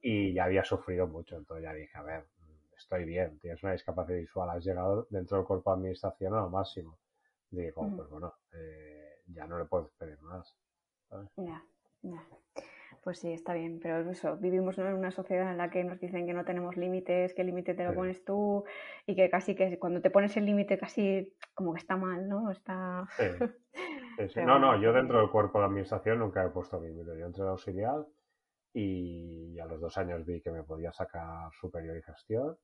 y 0.00 0.32
ya 0.32 0.44
había 0.44 0.62
sufrido 0.62 1.06
mucho, 1.06 1.36
entonces 1.36 1.64
ya 1.64 1.72
dije, 1.72 1.96
a 1.96 2.02
ver, 2.02 2.24
estoy 2.76 3.04
bien, 3.04 3.38
tienes 3.38 3.62
una 3.62 3.72
discapacidad 3.72 4.18
visual, 4.18 4.50
has 4.50 4.64
llegado 4.64 5.06
dentro 5.10 5.38
del 5.38 5.46
cuerpo 5.46 5.70
de 5.70 5.76
administración 5.76 6.34
a 6.34 6.40
lo 6.42 6.50
máximo. 6.50 6.98
Digo, 7.50 7.88
pues 7.96 8.08
bueno, 8.10 8.34
eh, 8.52 9.20
ya 9.26 9.46
no 9.46 9.58
le 9.58 9.64
puedes 9.66 9.90
pedir 9.92 10.20
más. 10.22 10.56
Ya, 11.36 11.64
ya. 12.02 12.26
Pues 13.04 13.18
sí, 13.18 13.32
está 13.32 13.52
bien, 13.52 13.80
pero 13.82 14.10
eso, 14.10 14.38
vivimos 14.38 14.78
en 14.78 14.86
una 14.86 15.10
sociedad 15.10 15.50
en 15.50 15.58
la 15.58 15.70
que 15.70 15.84
nos 15.84 16.00
dicen 16.00 16.26
que 16.26 16.32
no 16.32 16.44
tenemos 16.46 16.76
límites, 16.76 17.34
que 17.34 17.42
el 17.42 17.48
límite 17.48 17.74
te 17.74 17.84
lo 17.84 17.94
pones 17.94 18.24
tú 18.24 18.64
y 19.06 19.14
que 19.14 19.28
casi 19.28 19.54
que 19.54 19.78
cuando 19.78 20.00
te 20.00 20.10
pones 20.10 20.34
el 20.38 20.46
límite 20.46 20.78
casi 20.78 21.36
como 21.54 21.74
que 21.74 21.80
está 21.80 21.96
mal, 21.96 22.26
¿no? 22.26 22.50
Está... 22.50 23.06
no, 24.46 24.58
no, 24.58 24.80
yo 24.80 24.94
dentro 24.94 25.20
del 25.20 25.30
cuerpo 25.30 25.58
de 25.58 25.66
administración 25.66 26.20
nunca 26.20 26.44
he 26.44 26.48
puesto 26.48 26.80
límite. 26.80 27.18
Yo 27.18 27.26
entré 27.26 27.44
de 27.44 27.50
auxiliar 27.50 28.06
y 28.74 29.58
a 29.60 29.66
los 29.66 29.80
dos 29.80 29.96
años 29.98 30.24
vi 30.26 30.40
que 30.40 30.50
me 30.50 30.64
podía 30.64 30.92
sacar 30.92 31.50
superior 31.52 31.96
y 31.96 32.02
gestión 32.02 32.58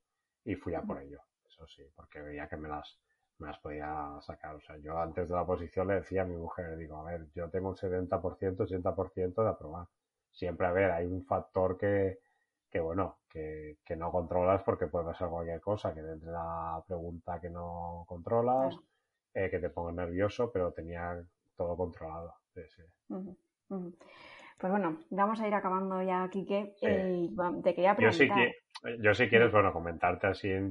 y 0.44 0.56
fui 0.56 0.74
a 0.74 0.82
por 0.82 1.00
ello, 1.00 1.20
eso 1.48 1.66
sí, 1.68 1.84
porque 1.94 2.20
veía 2.20 2.48
que 2.48 2.56
me 2.56 2.68
las, 2.68 2.98
me 3.38 3.46
las 3.46 3.58
podía 3.58 4.18
sacar. 4.20 4.56
O 4.56 4.60
sea, 4.60 4.76
yo 4.78 4.98
antes 4.98 5.28
de 5.28 5.34
la 5.34 5.46
posición 5.46 5.86
le 5.88 5.94
decía 5.94 6.22
a 6.22 6.24
mi 6.24 6.36
mujer, 6.36 6.76
digo, 6.76 6.96
a 6.98 7.04
ver, 7.04 7.28
yo 7.32 7.48
tengo 7.48 7.68
un 7.70 7.76
70%, 7.76 8.66
80% 8.66 9.42
de 9.42 9.48
aprobar. 9.48 9.86
Siempre, 10.32 10.66
a 10.66 10.72
ver, 10.72 10.90
hay 10.90 11.06
un 11.06 11.24
factor 11.24 11.78
que, 11.78 12.18
que 12.70 12.80
bueno, 12.80 13.18
que, 13.28 13.78
que 13.84 13.96
no 13.96 14.10
controlas 14.10 14.62
porque 14.64 14.88
puede 14.88 15.06
pasar 15.06 15.28
cualquier 15.30 15.60
cosa, 15.60 15.94
que 15.94 16.00
entre 16.00 16.30
la 16.30 16.82
pregunta 16.86 17.40
que 17.40 17.50
no 17.50 18.04
controlas, 18.08 18.76
eh, 19.34 19.48
que 19.50 19.58
te 19.60 19.70
ponga 19.70 19.92
nervioso, 19.92 20.50
pero 20.52 20.72
tenía 20.72 21.22
todo 21.56 21.76
controlado. 21.76 22.34
Sí, 22.54 22.62
sí. 22.74 22.82
Pues 24.60 24.70
bueno, 24.70 24.98
vamos 25.08 25.40
a 25.40 25.48
ir 25.48 25.54
acabando 25.54 26.02
ya, 26.02 26.28
Quique. 26.30 26.74
Eh, 26.82 27.30
te 27.64 27.74
quería 27.74 27.96
preguntar. 27.96 28.28
Yo 28.28 28.44
sí, 28.82 28.98
yo 29.00 29.14
si 29.14 29.28
quieres, 29.28 29.50
bueno, 29.50 29.72
comentarte 29.72 30.26
así 30.26 30.50
en 30.50 30.70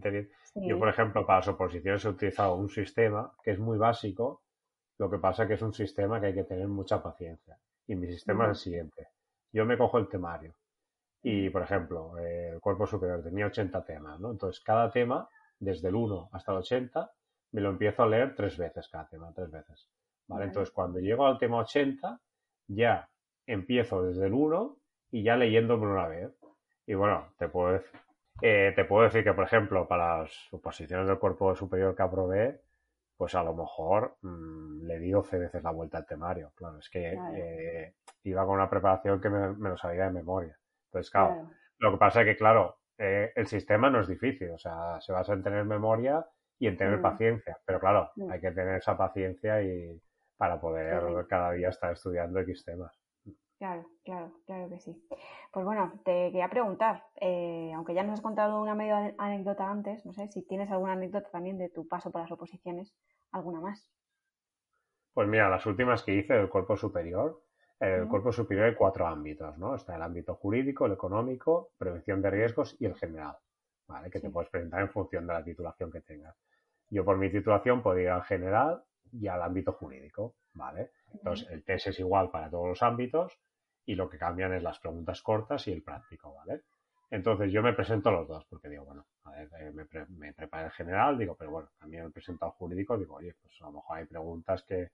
Yo, 0.56 0.78
por 0.78 0.90
ejemplo, 0.90 1.26
para 1.26 1.40
las 1.40 1.48
oposiciones 1.48 2.06
he 2.06 2.10
utilizado 2.10 2.56
un 2.56 2.70
sistema 2.70 3.34
que 3.44 3.52
es 3.52 3.60
muy 3.60 3.80
básico, 3.80 4.44
lo 5.00 5.10
que 5.10 5.18
pasa 5.18 5.48
que 5.48 5.56
es 5.56 5.62
un 5.64 5.74
sistema 5.74 6.22
que 6.22 6.28
hay 6.28 6.36
que 6.36 6.44
tener 6.44 6.68
mucha 6.68 7.02
paciencia. 7.02 7.58
Y 7.88 7.96
mi 7.96 8.08
sistema 8.08 8.46
es 8.46 8.50
el 8.50 8.56
siguiente. 8.56 9.08
Yo 9.52 9.66
me 9.66 9.78
cojo 9.78 9.98
el 9.98 10.08
temario 10.08 10.54
y, 11.24 11.50
por 11.50 11.64
ejemplo, 11.64 12.16
el 12.20 12.60
cuerpo 12.60 12.86
superior 12.86 13.24
tenía 13.24 13.48
80 13.48 13.84
temas, 13.84 14.20
¿no? 14.20 14.30
Entonces, 14.32 14.64
cada 14.64 14.92
tema, 14.92 15.28
desde 15.60 15.88
el 15.88 15.96
1 15.96 16.30
hasta 16.32 16.52
el 16.52 16.60
80, 16.60 17.12
me 17.54 17.62
lo 17.62 17.72
empiezo 17.72 18.04
a 18.04 18.08
leer 18.08 18.36
tres 18.36 18.56
veces 18.56 18.88
cada 18.88 19.08
tema, 19.08 19.34
tres 19.34 19.50
veces. 19.50 19.90
¿Vale? 20.28 20.46
Entonces, 20.46 20.72
cuando 20.72 21.00
llego 21.00 21.26
al 21.26 21.40
tema 21.40 21.58
80, 21.58 22.20
ya 22.68 23.10
empiezo 23.50 24.04
desde 24.04 24.28
el 24.28 24.34
1 24.34 24.78
y 25.12 25.24
ya 25.24 25.36
leyéndome 25.36 25.88
una 25.88 26.08
vez. 26.08 26.32
Y 26.86 26.94
bueno, 26.94 27.34
te 27.38 27.50
puedo, 27.50 27.74
decir, 27.74 28.00
eh, 28.42 28.74
te 28.76 28.86
puedo 28.86 29.04
decir 29.04 29.24
que, 29.24 29.34
por 29.34 29.44
ejemplo, 29.44 29.88
para 29.88 30.20
las 30.20 30.54
oposiciones 30.54 31.08
del 31.08 31.20
cuerpo 31.20 31.56
superior 31.56 31.96
que 31.96 32.04
aprobé, 32.04 32.62
pues 33.18 33.36
a 33.36 33.44
lo 33.44 33.54
mejor 33.54 34.18
mm, 34.22 34.86
le 34.86 35.00
di 35.00 35.12
12 35.12 35.40
veces 35.40 35.64
la 35.64 35.72
vuelta 35.72 35.98
al 35.98 36.06
temario. 36.06 36.52
Claro, 36.56 36.78
es 36.80 36.90
que 36.90 37.18
eh, 37.36 37.96
iba 38.24 38.46
con 38.46 38.56
una 38.56 38.70
preparación 38.70 39.20
que 39.20 39.30
me, 39.30 39.70
lo 39.70 39.78
sabía 39.78 40.06
de 40.06 40.12
memoria. 40.12 40.58
Entonces, 40.86 41.12
claro, 41.12 41.50
lo 41.80 41.92
que 41.92 41.98
pasa 41.98 42.22
es 42.22 42.28
que, 42.28 42.38
claro, 42.38 42.78
eh, 42.98 43.32
el 43.36 43.48
sistema 43.48 43.90
no 43.90 44.00
es 44.00 44.08
difícil, 44.08 44.52
o 44.52 44.58
sea, 44.58 45.00
se 45.00 45.12
basa 45.12 45.34
en 45.34 45.44
tener 45.44 45.66
memoria 45.66 46.26
y 46.60 46.68
en 46.68 46.78
tener 46.78 47.00
mm. 47.00 47.02
paciencia, 47.02 47.58
pero 47.66 47.80
claro, 47.80 48.12
mm. 48.16 48.32
hay 48.32 48.40
que 48.42 48.52
tener 48.52 48.76
esa 48.76 48.98
paciencia 48.98 49.62
y 49.62 50.02
para 50.38 50.60
poder 50.60 51.28
cada 51.28 51.52
día 51.52 51.70
estar 51.70 51.92
estudiando 51.92 52.40
X 52.40 52.64
temas. 52.64 52.99
Claro, 53.60 53.86
claro, 54.06 54.32
claro 54.46 54.70
que 54.70 54.80
sí. 54.80 54.96
Pues 55.52 55.66
bueno, 55.66 55.92
te 56.06 56.32
quería 56.32 56.50
preguntar, 56.50 57.04
eh, 57.20 57.74
aunque 57.76 57.94
ya 57.94 58.04
nos 58.04 58.14
has 58.14 58.22
contado 58.22 58.62
una 58.62 58.74
medio 58.74 58.96
anécdota 59.18 59.70
antes, 59.70 60.06
no 60.06 60.14
sé 60.14 60.30
si 60.30 60.48
tienes 60.48 60.72
alguna 60.72 60.94
anécdota 60.94 61.30
también 61.30 61.58
de 61.58 61.70
tu 61.70 61.86
paso 61.86 62.10
por 62.10 62.22
las 62.22 62.32
oposiciones, 62.32 62.96
alguna 63.34 63.60
más. 63.60 63.92
Pues 65.14 65.28
mira, 65.28 65.50
las 65.50 65.66
últimas 65.66 66.04
que 66.04 66.14
hice 66.16 66.36
del 66.36 66.48
cuerpo 66.48 66.78
superior, 66.78 67.44
el 67.82 68.08
cuerpo 68.08 68.32
superior 68.32 68.68
hay 68.68 68.76
cuatro 68.76 69.06
ámbitos, 69.06 69.58
¿no? 69.58 69.76
Está 69.76 69.98
el 69.98 70.04
ámbito 70.04 70.36
jurídico, 70.36 70.86
el 70.86 70.94
económico, 70.94 71.72
prevención 71.78 72.22
de 72.22 72.30
riesgos 72.30 72.78
y 72.80 72.86
el 72.86 72.96
general, 72.96 73.38
¿vale? 73.88 74.10
Que 74.10 74.22
te 74.22 74.30
puedes 74.30 74.50
presentar 74.50 74.80
en 74.82 74.90
función 74.90 75.28
de 75.28 75.34
la 75.34 75.44
titulación 75.44 75.92
que 75.92 76.00
tengas. 76.00 76.38
Yo 76.90 77.04
por 77.04 77.18
mi 77.18 77.30
titulación 77.30 77.82
podía 77.82 78.04
ir 78.04 78.10
al 78.10 78.24
general 78.24 78.84
y 79.12 79.28
al 79.28 79.42
ámbito 79.42 79.74
jurídico, 79.74 80.36
¿vale? 80.54 80.92
Entonces, 81.14 81.50
el 81.50 81.66
test 81.66 81.88
es 81.88 82.00
igual 82.00 82.32
para 82.32 82.50
todos 82.50 82.68
los 82.68 82.84
ámbitos, 82.84 83.38
y 83.90 83.96
lo 83.96 84.08
que 84.08 84.20
cambian 84.20 84.54
es 84.54 84.62
las 84.62 84.78
preguntas 84.78 85.24
cortas 85.24 85.68
y 85.68 85.72
el 85.72 85.82
práctico, 85.82 86.32
¿vale? 86.32 86.62
Entonces 87.10 87.52
yo 87.52 87.64
me 87.64 87.74
presento 87.74 88.10
a 88.10 88.12
los 88.12 88.28
dos, 88.28 88.46
porque 88.46 88.70
digo, 88.70 88.86
bueno, 88.86 89.08
a 89.24 89.32
ver, 89.32 89.50
eh, 89.60 89.72
me, 89.72 89.88
me 90.10 90.32
preparé 90.32 90.66
el 90.66 90.72
general, 90.72 91.18
digo, 91.18 91.36
pero 91.36 91.50
bueno, 91.50 91.70
también 91.80 92.04
me 92.04 92.12
presento 92.12 92.46
al 92.46 92.52
jurídico, 92.52 93.00
digo, 93.00 93.16
oye, 93.16 93.34
pues 93.42 93.60
a 93.62 93.66
lo 93.66 93.72
mejor 93.72 93.98
hay 93.98 94.06
preguntas 94.06 94.62
que, 94.62 94.92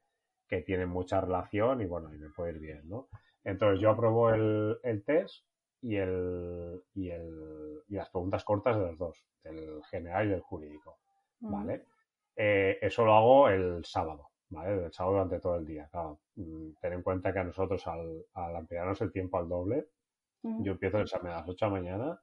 que 0.47 0.61
tienen 0.61 0.87
mucha 0.87 1.19
relación 1.19 1.81
y 1.81 1.85
bueno, 1.85 2.13
y 2.13 2.17
me 2.17 2.29
puede 2.29 2.53
ir 2.53 2.59
bien, 2.59 2.87
¿no? 2.87 3.09
Entonces 3.43 3.81
yo 3.81 3.89
apruebo 3.89 4.29
el, 4.29 4.79
el 4.81 5.03
test 5.03 5.43
y, 5.81 5.97
el, 5.97 6.81
y, 6.93 7.09
el, 7.09 7.81
y 7.89 7.95
las 7.95 8.09
preguntas 8.09 8.45
cortas 8.45 8.77
de 8.77 8.81
los 8.81 8.97
dos, 8.97 9.25
del 9.43 9.83
general 9.91 10.27
y 10.27 10.29
del 10.29 10.41
jurídico, 10.41 10.99
¿vale? 11.41 11.83
Eh, 12.33 12.79
eso 12.81 13.03
lo 13.03 13.13
hago 13.13 13.49
el 13.49 13.83
sábado, 13.83 14.29
¿vale? 14.49 14.85
El 14.85 14.93
sábado 14.93 15.15
durante 15.15 15.39
todo 15.39 15.55
el 15.57 15.65
día, 15.65 15.87
claro. 15.91 16.19
Mm, 16.35 16.71
ten 16.79 16.93
en 16.93 17.01
cuenta 17.01 17.33
que 17.33 17.39
a 17.39 17.43
nosotros, 17.43 17.85
al, 17.87 18.25
al 18.33 18.55
ampliarnos 18.55 19.01
el 19.01 19.11
tiempo 19.11 19.37
al 19.37 19.49
doble, 19.49 19.87
yo 20.59 20.73
empiezo 20.73 20.97
el 20.97 21.03
examen 21.03 21.31
a 21.31 21.37
las 21.37 21.49
8 21.49 21.65
de 21.65 21.71
la 21.71 21.77
mañana 21.81 22.21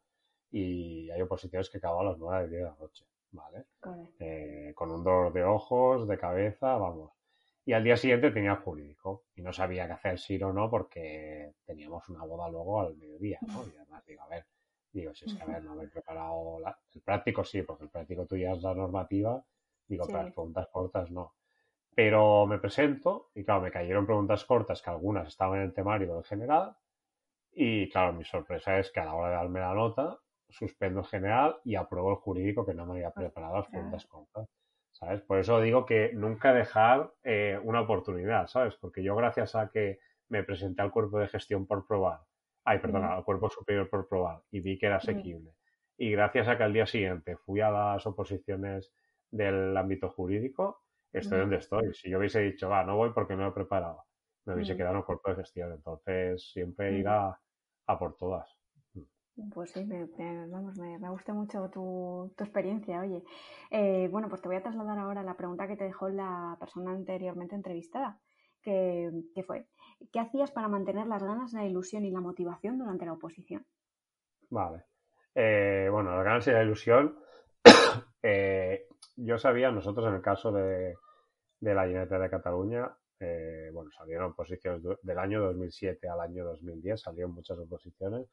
y 0.50 1.10
hay 1.10 1.20
oposiciones 1.22 1.68
que 1.70 1.78
acabo 1.78 2.00
a 2.00 2.04
las 2.04 2.18
9 2.18 2.48
de 2.48 2.62
la 2.62 2.76
noche, 2.78 3.04
¿vale? 3.32 3.64
Eh, 4.18 4.72
con 4.74 4.92
un 4.92 5.02
dolor 5.02 5.32
de 5.32 5.42
ojos, 5.44 6.06
de 6.06 6.18
cabeza, 6.18 6.76
vamos. 6.76 7.12
Y 7.64 7.72
al 7.72 7.84
día 7.84 7.96
siguiente 7.96 8.30
tenía 8.30 8.56
jurídico 8.56 9.24
y 9.34 9.42
no 9.42 9.52
sabía 9.52 9.86
qué 9.86 9.92
hacer, 9.92 10.18
sí 10.18 10.40
o 10.42 10.52
no, 10.52 10.70
porque 10.70 11.54
teníamos 11.64 12.08
una 12.08 12.24
boda 12.24 12.48
luego 12.48 12.80
al 12.80 12.96
mediodía, 12.96 13.38
¿no? 13.46 13.64
Y 13.66 13.76
además 13.76 14.04
digo, 14.06 14.22
a 14.22 14.28
ver, 14.28 14.46
digo, 14.92 15.14
si 15.14 15.24
es 15.24 15.34
que 15.34 15.42
a 15.42 15.46
ver, 15.46 15.64
no 15.64 15.74
me 15.74 15.84
he 15.84 15.88
preparado 15.88 16.58
el 16.94 17.00
práctico 17.02 17.44
sí, 17.44 17.62
porque 17.62 17.84
el 17.84 17.90
práctico 17.90 18.26
tú 18.26 18.36
ya 18.36 18.52
es 18.52 18.62
la 18.62 18.74
normativa, 18.74 19.44
digo, 19.88 20.06
para 20.06 20.24
las 20.24 20.32
preguntas 20.32 20.68
cortas 20.72 21.10
no. 21.10 21.34
Pero 21.94 22.46
me 22.46 22.58
presento 22.58 23.30
y 23.34 23.44
claro, 23.44 23.62
me 23.62 23.70
cayeron 23.70 24.06
preguntas 24.06 24.44
cortas 24.44 24.80
que 24.80 24.90
algunas 24.90 25.28
estaban 25.28 25.58
en 25.58 25.66
el 25.66 25.74
temario 25.74 26.14
del 26.14 26.24
general 26.24 26.76
y 27.54 27.88
claro, 27.90 28.14
mi 28.14 28.24
sorpresa 28.24 28.78
es 28.78 28.90
que 28.90 29.00
a 29.00 29.04
la 29.04 29.14
hora 29.14 29.28
de 29.28 29.34
darme 29.36 29.60
la 29.60 29.74
nota 29.74 30.18
suspendo 30.48 31.00
el 31.00 31.06
general 31.06 31.56
y 31.64 31.74
apruebo 31.74 32.10
el 32.10 32.16
jurídico 32.16 32.64
que 32.64 32.74
no 32.74 32.86
me 32.86 32.94
había 32.94 33.10
preparado 33.10 33.56
las 33.56 33.68
preguntas 33.68 34.06
cortas. 34.06 34.48
¿Sabes? 34.90 35.22
Por 35.22 35.38
eso 35.38 35.60
digo 35.60 35.86
que 35.86 36.12
nunca 36.12 36.52
dejar 36.52 37.12
eh, 37.24 37.58
una 37.62 37.80
oportunidad, 37.80 38.46
¿sabes? 38.46 38.76
Porque 38.76 39.02
yo 39.02 39.16
gracias 39.16 39.54
a 39.54 39.70
que 39.70 39.98
me 40.28 40.44
presenté 40.44 40.82
al 40.82 40.92
cuerpo 40.92 41.18
de 41.18 41.28
gestión 41.28 41.66
por 41.66 41.86
probar, 41.86 42.20
ay, 42.64 42.78
perdona, 42.78 43.14
al 43.14 43.24
cuerpo 43.24 43.48
superior 43.48 43.88
por 43.88 44.08
probar 44.08 44.42
y 44.50 44.60
vi 44.60 44.78
que 44.78 44.86
era 44.86 44.96
asequible. 44.96 45.54
Y 45.96 46.10
gracias 46.12 46.48
a 46.48 46.56
que 46.56 46.62
al 46.62 46.72
día 46.72 46.86
siguiente 46.86 47.36
fui 47.36 47.60
a 47.60 47.70
las 47.70 48.06
oposiciones 48.06 48.92
del 49.30 49.76
ámbito 49.76 50.10
jurídico, 50.10 50.82
estoy 51.20 51.40
donde 51.40 51.56
estoy. 51.56 51.92
Si 51.94 52.10
yo 52.10 52.18
hubiese 52.18 52.40
dicho, 52.40 52.68
va, 52.68 52.84
no 52.84 52.96
voy 52.96 53.10
porque 53.12 53.36
no 53.36 53.48
he 53.48 53.52
preparado, 53.52 54.04
me 54.46 54.54
hubiese 54.54 54.74
Mm. 54.74 54.76
quedado 54.78 55.04
cuerpo 55.04 55.30
de 55.30 55.36
gestión. 55.36 55.72
Entonces, 55.72 56.50
siempre 56.52 56.90
Mm. 56.92 56.96
ir 57.00 57.08
a, 57.08 57.38
a 57.86 57.98
por 57.98 58.16
todas. 58.16 58.48
Pues 59.54 59.70
sí, 59.72 59.84
me, 59.84 60.06
me- 60.18 60.46
vamos, 60.48 60.76
me, 60.78 60.98
me 60.98 61.08
gusta 61.10 61.32
mucho 61.34 61.68
tu, 61.70 62.32
tu 62.36 62.44
experiencia, 62.44 63.00
oye. 63.00 63.22
Eh, 63.70 64.08
bueno, 64.10 64.28
pues 64.28 64.40
te 64.42 64.48
voy 64.48 64.56
a 64.56 64.62
trasladar 64.62 64.98
ahora 64.98 65.22
la 65.22 65.36
pregunta 65.36 65.66
que 65.66 65.76
te 65.76 65.84
dejó 65.84 66.08
la 66.08 66.56
persona 66.60 66.92
anteriormente 66.92 67.54
entrevistada, 67.54 68.20
que, 68.62 69.10
que 69.34 69.42
fue, 69.42 69.66
¿qué 70.12 70.20
hacías 70.20 70.50
para 70.50 70.68
mantener 70.68 71.06
las 71.06 71.22
ganas, 71.22 71.52
la 71.52 71.64
ilusión 71.66 72.04
y 72.04 72.10
la 72.10 72.20
motivación 72.20 72.78
durante 72.78 73.06
la 73.06 73.14
oposición? 73.14 73.66
Vale. 74.50 74.84
Eh, 75.34 75.88
bueno, 75.90 76.14
la 76.16 76.22
ganas 76.22 76.46
y 76.46 76.50
la 76.50 76.62
ilusión. 76.62 77.18
eh, 78.22 78.86
yo 79.16 79.38
sabía, 79.38 79.70
nosotros 79.70 80.06
en 80.08 80.14
el 80.14 80.22
caso 80.22 80.52
de, 80.52 80.96
de 81.60 81.74
la 81.74 81.86
Generalitat 81.86 82.20
de 82.20 82.30
Cataluña, 82.30 82.90
eh, 83.20 83.70
bueno, 83.72 83.90
salieron 83.92 84.32
oposiciones 84.32 84.82
del 85.02 85.18
año 85.18 85.40
2007 85.42 86.08
al 86.08 86.20
año 86.20 86.44
2010, 86.44 87.00
salieron 87.00 87.32
muchas 87.32 87.58
oposiciones, 87.58 88.26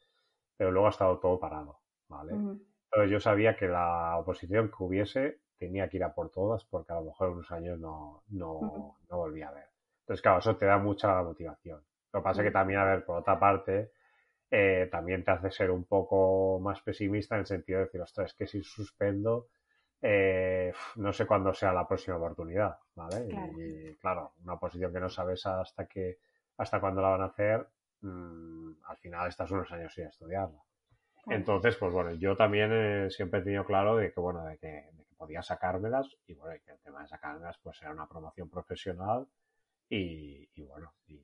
pero 0.57 0.71
luego 0.71 0.87
ha 0.87 0.91
estado 0.91 1.19
todo 1.19 1.39
parado, 1.39 1.79
¿vale? 2.07 2.33
Entonces 2.33 3.11
yo 3.11 3.19
sabía 3.19 3.55
que 3.55 3.67
la 3.67 4.17
oposición 4.17 4.69
que 4.69 4.83
hubiese 4.83 5.41
tenía 5.59 5.87
que 5.89 5.97
ir 5.97 6.03
a 6.03 6.13
por 6.13 6.31
todas 6.31 6.65
porque 6.65 6.91
a 6.91 6.95
lo 6.95 7.03
mejor 7.03 7.27
en 7.27 7.33
unos 7.35 7.51
años 7.51 7.79
no, 7.79 8.23
no, 8.29 8.97
no 9.09 9.17
volvía 9.17 9.49
a 9.49 9.53
ver. 9.53 9.65
Entonces, 10.01 10.23
claro, 10.23 10.39
eso 10.39 10.57
te 10.57 10.65
da 10.65 10.79
mucha 10.79 11.21
motivación. 11.21 11.83
Lo 12.11 12.21
que 12.21 12.23
pasa 12.23 12.41
es 12.41 12.47
que 12.47 12.51
también, 12.51 12.79
a 12.79 12.85
ver, 12.85 13.05
por 13.05 13.19
otra 13.19 13.39
parte, 13.39 13.91
eh, 14.49 14.89
también 14.91 15.23
te 15.23 15.31
hace 15.31 15.51
ser 15.51 15.69
un 15.69 15.83
poco 15.83 16.59
más 16.59 16.81
pesimista 16.81 17.35
en 17.35 17.41
el 17.41 17.45
sentido 17.45 17.79
de 17.79 17.85
decir, 17.85 18.01
ostras, 18.01 18.31
es 18.31 18.35
que 18.35 18.47
si 18.47 18.63
suspendo, 18.63 19.47
eh, 20.01 20.73
no 20.95 21.12
sé 21.12 21.25
cuándo 21.25 21.53
sea 21.53 21.73
la 21.73 21.88
próxima 21.88 22.17
oportunidad, 22.17 22.77
¿vale? 22.95 23.27
Claro. 23.27 23.62
Y 23.62 23.95
claro, 23.95 24.33
una 24.43 24.53
oposición 24.53 24.93
que 24.93 24.99
no 24.99 25.09
sabes 25.09 25.45
hasta 25.45 25.85
que, 25.88 26.19
hasta 26.57 26.79
cuándo 26.79 27.01
la 27.01 27.09
van 27.09 27.21
a 27.21 27.25
hacer, 27.25 27.67
mm, 28.01 28.71
al 28.85 28.97
final 28.97 29.27
estás 29.27 29.51
unos 29.51 29.71
años 29.71 29.93
sin 29.93 30.05
estudiarla. 30.05 30.63
claro. 31.23 31.39
Entonces, 31.39 31.75
pues 31.75 31.91
bueno, 31.91 32.13
yo 32.13 32.35
también 32.35 32.71
eh, 32.73 33.09
siempre 33.12 33.41
he 33.41 33.43
tenido 33.43 33.65
claro 33.65 33.97
de 33.97 34.13
que, 34.13 34.19
bueno, 34.19 34.43
de 34.45 34.57
que, 34.57 34.67
de 34.67 35.03
que 35.05 35.15
podía 35.17 35.41
sacármelas 35.41 36.07
y 36.27 36.33
bueno, 36.33 36.55
y 36.55 36.59
que 36.62 36.71
el 36.71 36.79
tema 36.79 37.01
de 37.01 37.07
sacármelas 37.07 37.57
pues 37.62 37.81
era 37.81 37.91
una 37.91 38.07
promoción 38.07 38.49
profesional 38.49 39.27
y, 39.89 40.49
y 40.53 40.63
bueno, 40.63 40.93
y, 41.07 41.21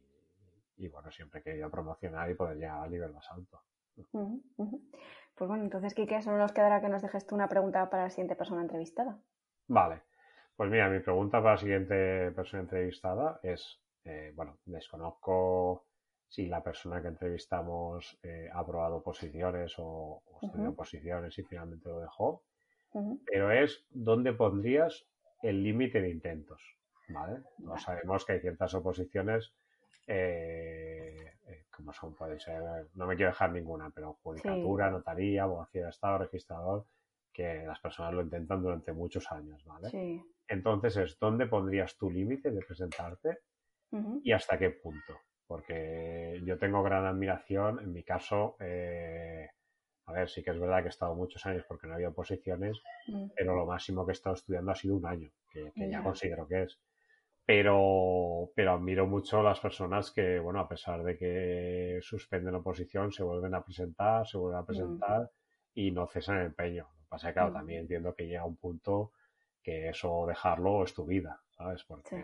y, 0.78 0.88
bueno, 0.90 1.12
siempre 1.12 1.40
he 1.40 1.44
querido 1.44 1.70
promocionar 1.70 2.30
y 2.30 2.34
poder 2.34 2.58
llegar 2.58 2.84
al 2.84 2.92
nivel 2.92 3.14
más 3.14 3.32
alto. 3.32 3.62
Pues 5.36 5.48
bueno, 5.50 5.64
entonces, 5.64 5.94
Quique, 5.94 6.22
solo 6.22 6.38
nos 6.38 6.54
quedará 6.54 6.82
que 6.82 6.90
nos 6.90 7.02
dejes 7.02 7.28
tú 7.28 7.36
una 7.36 7.50
pregunta 7.50 7.90
para 7.90 8.04
la 8.04 8.10
siguiente 8.10 8.36
persona 8.36 8.62
entrevistada. 8.62 9.20
Vale, 9.68 10.04
pues 10.56 10.70
mira, 10.70 10.90
mi 10.90 11.00
pregunta 11.00 11.40
para 11.40 11.56
la 11.56 11.58
siguiente 11.58 12.32
persona 12.32 12.64
entrevistada 12.64 13.40
es, 13.44 13.82
eh, 14.06 14.32
bueno, 14.36 14.58
desconozco 14.66 15.86
si 16.28 16.48
la 16.48 16.64
persona 16.64 17.02
que 17.02 17.10
entrevistamos 17.10 18.18
eh, 18.24 18.50
ha 18.52 18.60
aprobado 18.60 19.04
posiciones 19.04 19.78
o, 19.78 20.22
o 20.26 20.40
estudió 20.42 20.74
posiciones 20.74 21.38
y 21.38 21.44
finalmente 21.44 21.90
lo 21.90 22.00
dejó. 22.00 22.44
Pero 23.26 23.52
es 23.52 23.86
dónde 23.90 24.32
pondrías 24.32 25.06
el 25.44 25.64
límite 25.64 26.02
de 26.02 26.10
intentos, 26.10 26.62
¿vale? 27.10 27.42
No 27.58 27.78
sabemos 27.78 28.26
que 28.26 28.34
hay 28.34 28.40
ciertas 28.40 28.74
oposiciones, 28.74 29.54
eh, 30.08 30.85
como 31.86 31.94
son, 31.94 32.16
puede 32.16 32.40
ser, 32.40 32.64
no 32.96 33.06
me 33.06 33.16
quiero 33.16 33.30
dejar 33.32 33.52
ninguna, 33.52 33.92
pero 33.92 34.14
judicatura, 34.24 34.90
notaría, 34.90 35.44
abogacía 35.44 35.84
de 35.84 35.90
Estado, 35.90 36.18
registrador, 36.18 36.86
que 37.32 37.64
las 37.64 37.80
personas 37.80 38.14
lo 38.14 38.22
intentan 38.24 38.64
durante 38.64 38.92
muchos 38.92 39.32
años, 39.32 39.64
¿vale? 39.66 39.90
Sí. 39.90 40.24
Entonces 40.48 40.98
es 40.98 41.20
dónde 41.20 41.46
pondrías 41.46 41.96
tu 41.96 42.10
límite 42.10 42.50
de 42.50 42.62
presentarte 42.66 43.40
y 44.24 44.32
hasta 44.32 44.58
qué 44.58 44.72
punto. 44.72 45.20
Porque 45.48 46.42
yo 46.44 46.58
tengo 46.58 46.82
gran 46.82 47.06
admiración, 47.06 47.80
en 47.80 47.94
mi 47.94 48.04
caso, 48.04 48.56
eh, 48.60 49.48
a 50.08 50.12
ver, 50.12 50.28
sí 50.28 50.42
que 50.44 50.50
es 50.52 50.60
verdad 50.60 50.80
que 50.80 50.88
he 50.88 50.90
estado 50.90 51.14
muchos 51.14 51.46
años 51.46 51.64
porque 51.68 51.86
no 51.86 51.94
había 51.94 52.10
oposiciones, 52.10 52.82
pero 53.36 53.56
lo 53.56 53.68
máximo 53.68 54.06
que 54.06 54.12
he 54.12 54.14
estado 54.14 54.36
estudiando 54.36 54.72
ha 54.72 54.76
sido 54.76 54.96
un 54.96 55.06
año, 55.06 55.30
que, 55.52 55.72
Ya. 55.76 56.02
considero 56.02 56.48
que 56.48 56.64
es. 56.64 56.80
Pero, 57.46 58.50
pero 58.56 58.74
admiro 58.74 59.06
mucho 59.06 59.44
las 59.44 59.60
personas 59.60 60.12
que, 60.12 60.40
bueno, 60.40 60.60
a 60.60 60.68
pesar 60.68 61.04
de 61.04 61.16
que 61.16 62.00
suspenden 62.02 62.56
oposición, 62.56 63.12
se 63.12 63.24
vuelven 63.24 63.54
a 63.54 63.64
presentar, 63.64 64.26
se 64.28 64.38
vuelven 64.38 64.60
a 64.62 64.66
presentar 64.66 65.30
y 65.76 65.92
no 65.92 66.08
cesan 66.08 66.38
el 66.38 66.48
empeño. 66.48 66.88
Lo 66.92 67.04
que 67.04 67.08
pasa 67.10 67.28
es 67.30 67.34
que, 67.34 67.40
claro, 67.40 67.52
Mm. 67.52 67.54
también 67.54 67.82
entiendo 67.82 68.16
que 68.16 68.26
llega 68.28 68.46
un 68.46 68.56
punto 68.58 69.12
que 69.62 69.90
eso 69.90 70.26
dejarlo 70.28 70.84
es 70.84 70.94
tu 70.94 71.06
vida, 71.06 71.40
¿sabes? 71.52 71.84
Porque, 71.84 72.10
Sí. 72.10 72.16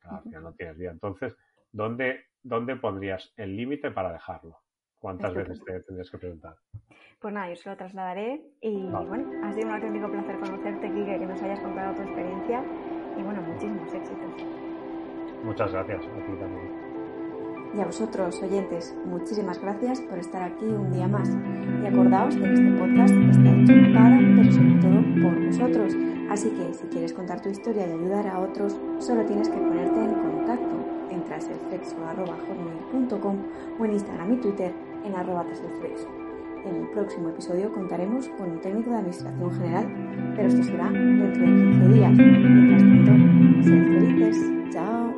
claro, 0.00 0.16
al 0.18 0.22
final 0.24 0.42
no 0.44 0.52
tienes 0.52 0.76
vida. 0.78 0.90
Entonces, 0.92 1.36
¿dónde, 1.72 2.26
dónde 2.42 2.76
pondrías 2.76 3.32
el 3.36 3.56
límite 3.56 3.90
para 3.90 4.12
dejarlo? 4.12 4.58
¿Cuántas 5.00 5.34
veces 5.34 5.64
te 5.64 5.80
tendrías 5.80 6.10
que 6.10 6.18
presentar? 6.18 6.56
Pues 7.20 7.34
nada, 7.34 7.48
yo 7.48 7.56
se 7.56 7.70
lo 7.70 7.76
trasladaré 7.76 8.42
y 8.60 8.86
Vale. 8.86 9.08
bueno, 9.08 9.30
ha 9.44 9.52
sido 9.52 9.66
un 9.68 9.74
auténtico 9.74 10.10
placer 10.10 10.38
conocerte, 10.38 10.88
Quique, 10.92 11.18
que 11.18 11.26
nos 11.26 11.42
hayas 11.42 11.60
contado 11.60 11.94
tu 11.96 12.02
experiencia 12.02 12.62
y 13.18 13.22
bueno, 13.22 13.42
muchísimos 13.42 13.92
éxitos. 13.92 14.46
Muchas 15.44 15.72
gracias, 15.72 16.00
a 16.00 16.26
ti 16.26 16.32
también. 16.38 16.90
Y 17.72 17.80
a 17.80 17.84
vosotros, 17.84 18.42
oyentes, 18.42 18.96
muchísimas 19.04 19.60
gracias 19.60 20.00
por 20.00 20.18
estar 20.18 20.42
aquí 20.42 20.64
un 20.64 20.90
día 20.92 21.06
más. 21.06 21.30
Y 21.82 21.86
acordaos 21.86 22.34
de 22.34 22.42
que 22.42 22.52
este 22.52 22.72
podcast 22.72 23.14
está 23.14 23.52
hecho 23.52 23.74
para, 23.94 24.18
pero 24.18 24.52
sobre 24.52 24.74
todo 24.80 25.00
por 25.22 25.46
vosotros. 25.46 25.94
Así 26.30 26.50
que 26.50 26.74
si 26.74 26.88
quieres 26.88 27.12
contar 27.12 27.40
tu 27.40 27.48
historia 27.48 27.86
y 27.86 27.92
ayudar 27.92 28.26
a 28.26 28.40
otros, 28.40 28.76
solo 28.98 29.24
tienes 29.24 29.48
que 29.48 29.56
ponerte 29.56 30.00
en 30.00 30.14
contacto. 30.14 30.74
En 31.10 31.22
flexo.hotmail.com 31.24 33.36
o 33.78 33.84
en 33.84 33.92
Instagram 33.92 34.32
y 34.32 34.36
Twitter 34.36 34.72
en 35.04 35.14
arroba 35.14 35.44
flexo. 35.78 36.19
En 36.64 36.76
el 36.76 36.88
próximo 36.90 37.30
episodio 37.30 37.72
contaremos 37.72 38.28
con 38.30 38.50
un 38.50 38.60
técnico 38.60 38.90
de 38.90 38.96
Administración 38.96 39.50
General, 39.52 40.32
pero 40.36 40.48
esto 40.48 40.62
será 40.62 40.90
dentro 40.90 41.46
de 41.46 41.56
15 41.56 41.88
días. 41.88 42.12
Mientras 42.12 42.82
tanto, 42.82 43.62
sean 43.62 43.84
felices. 43.86 44.36
Chao. 44.70 45.09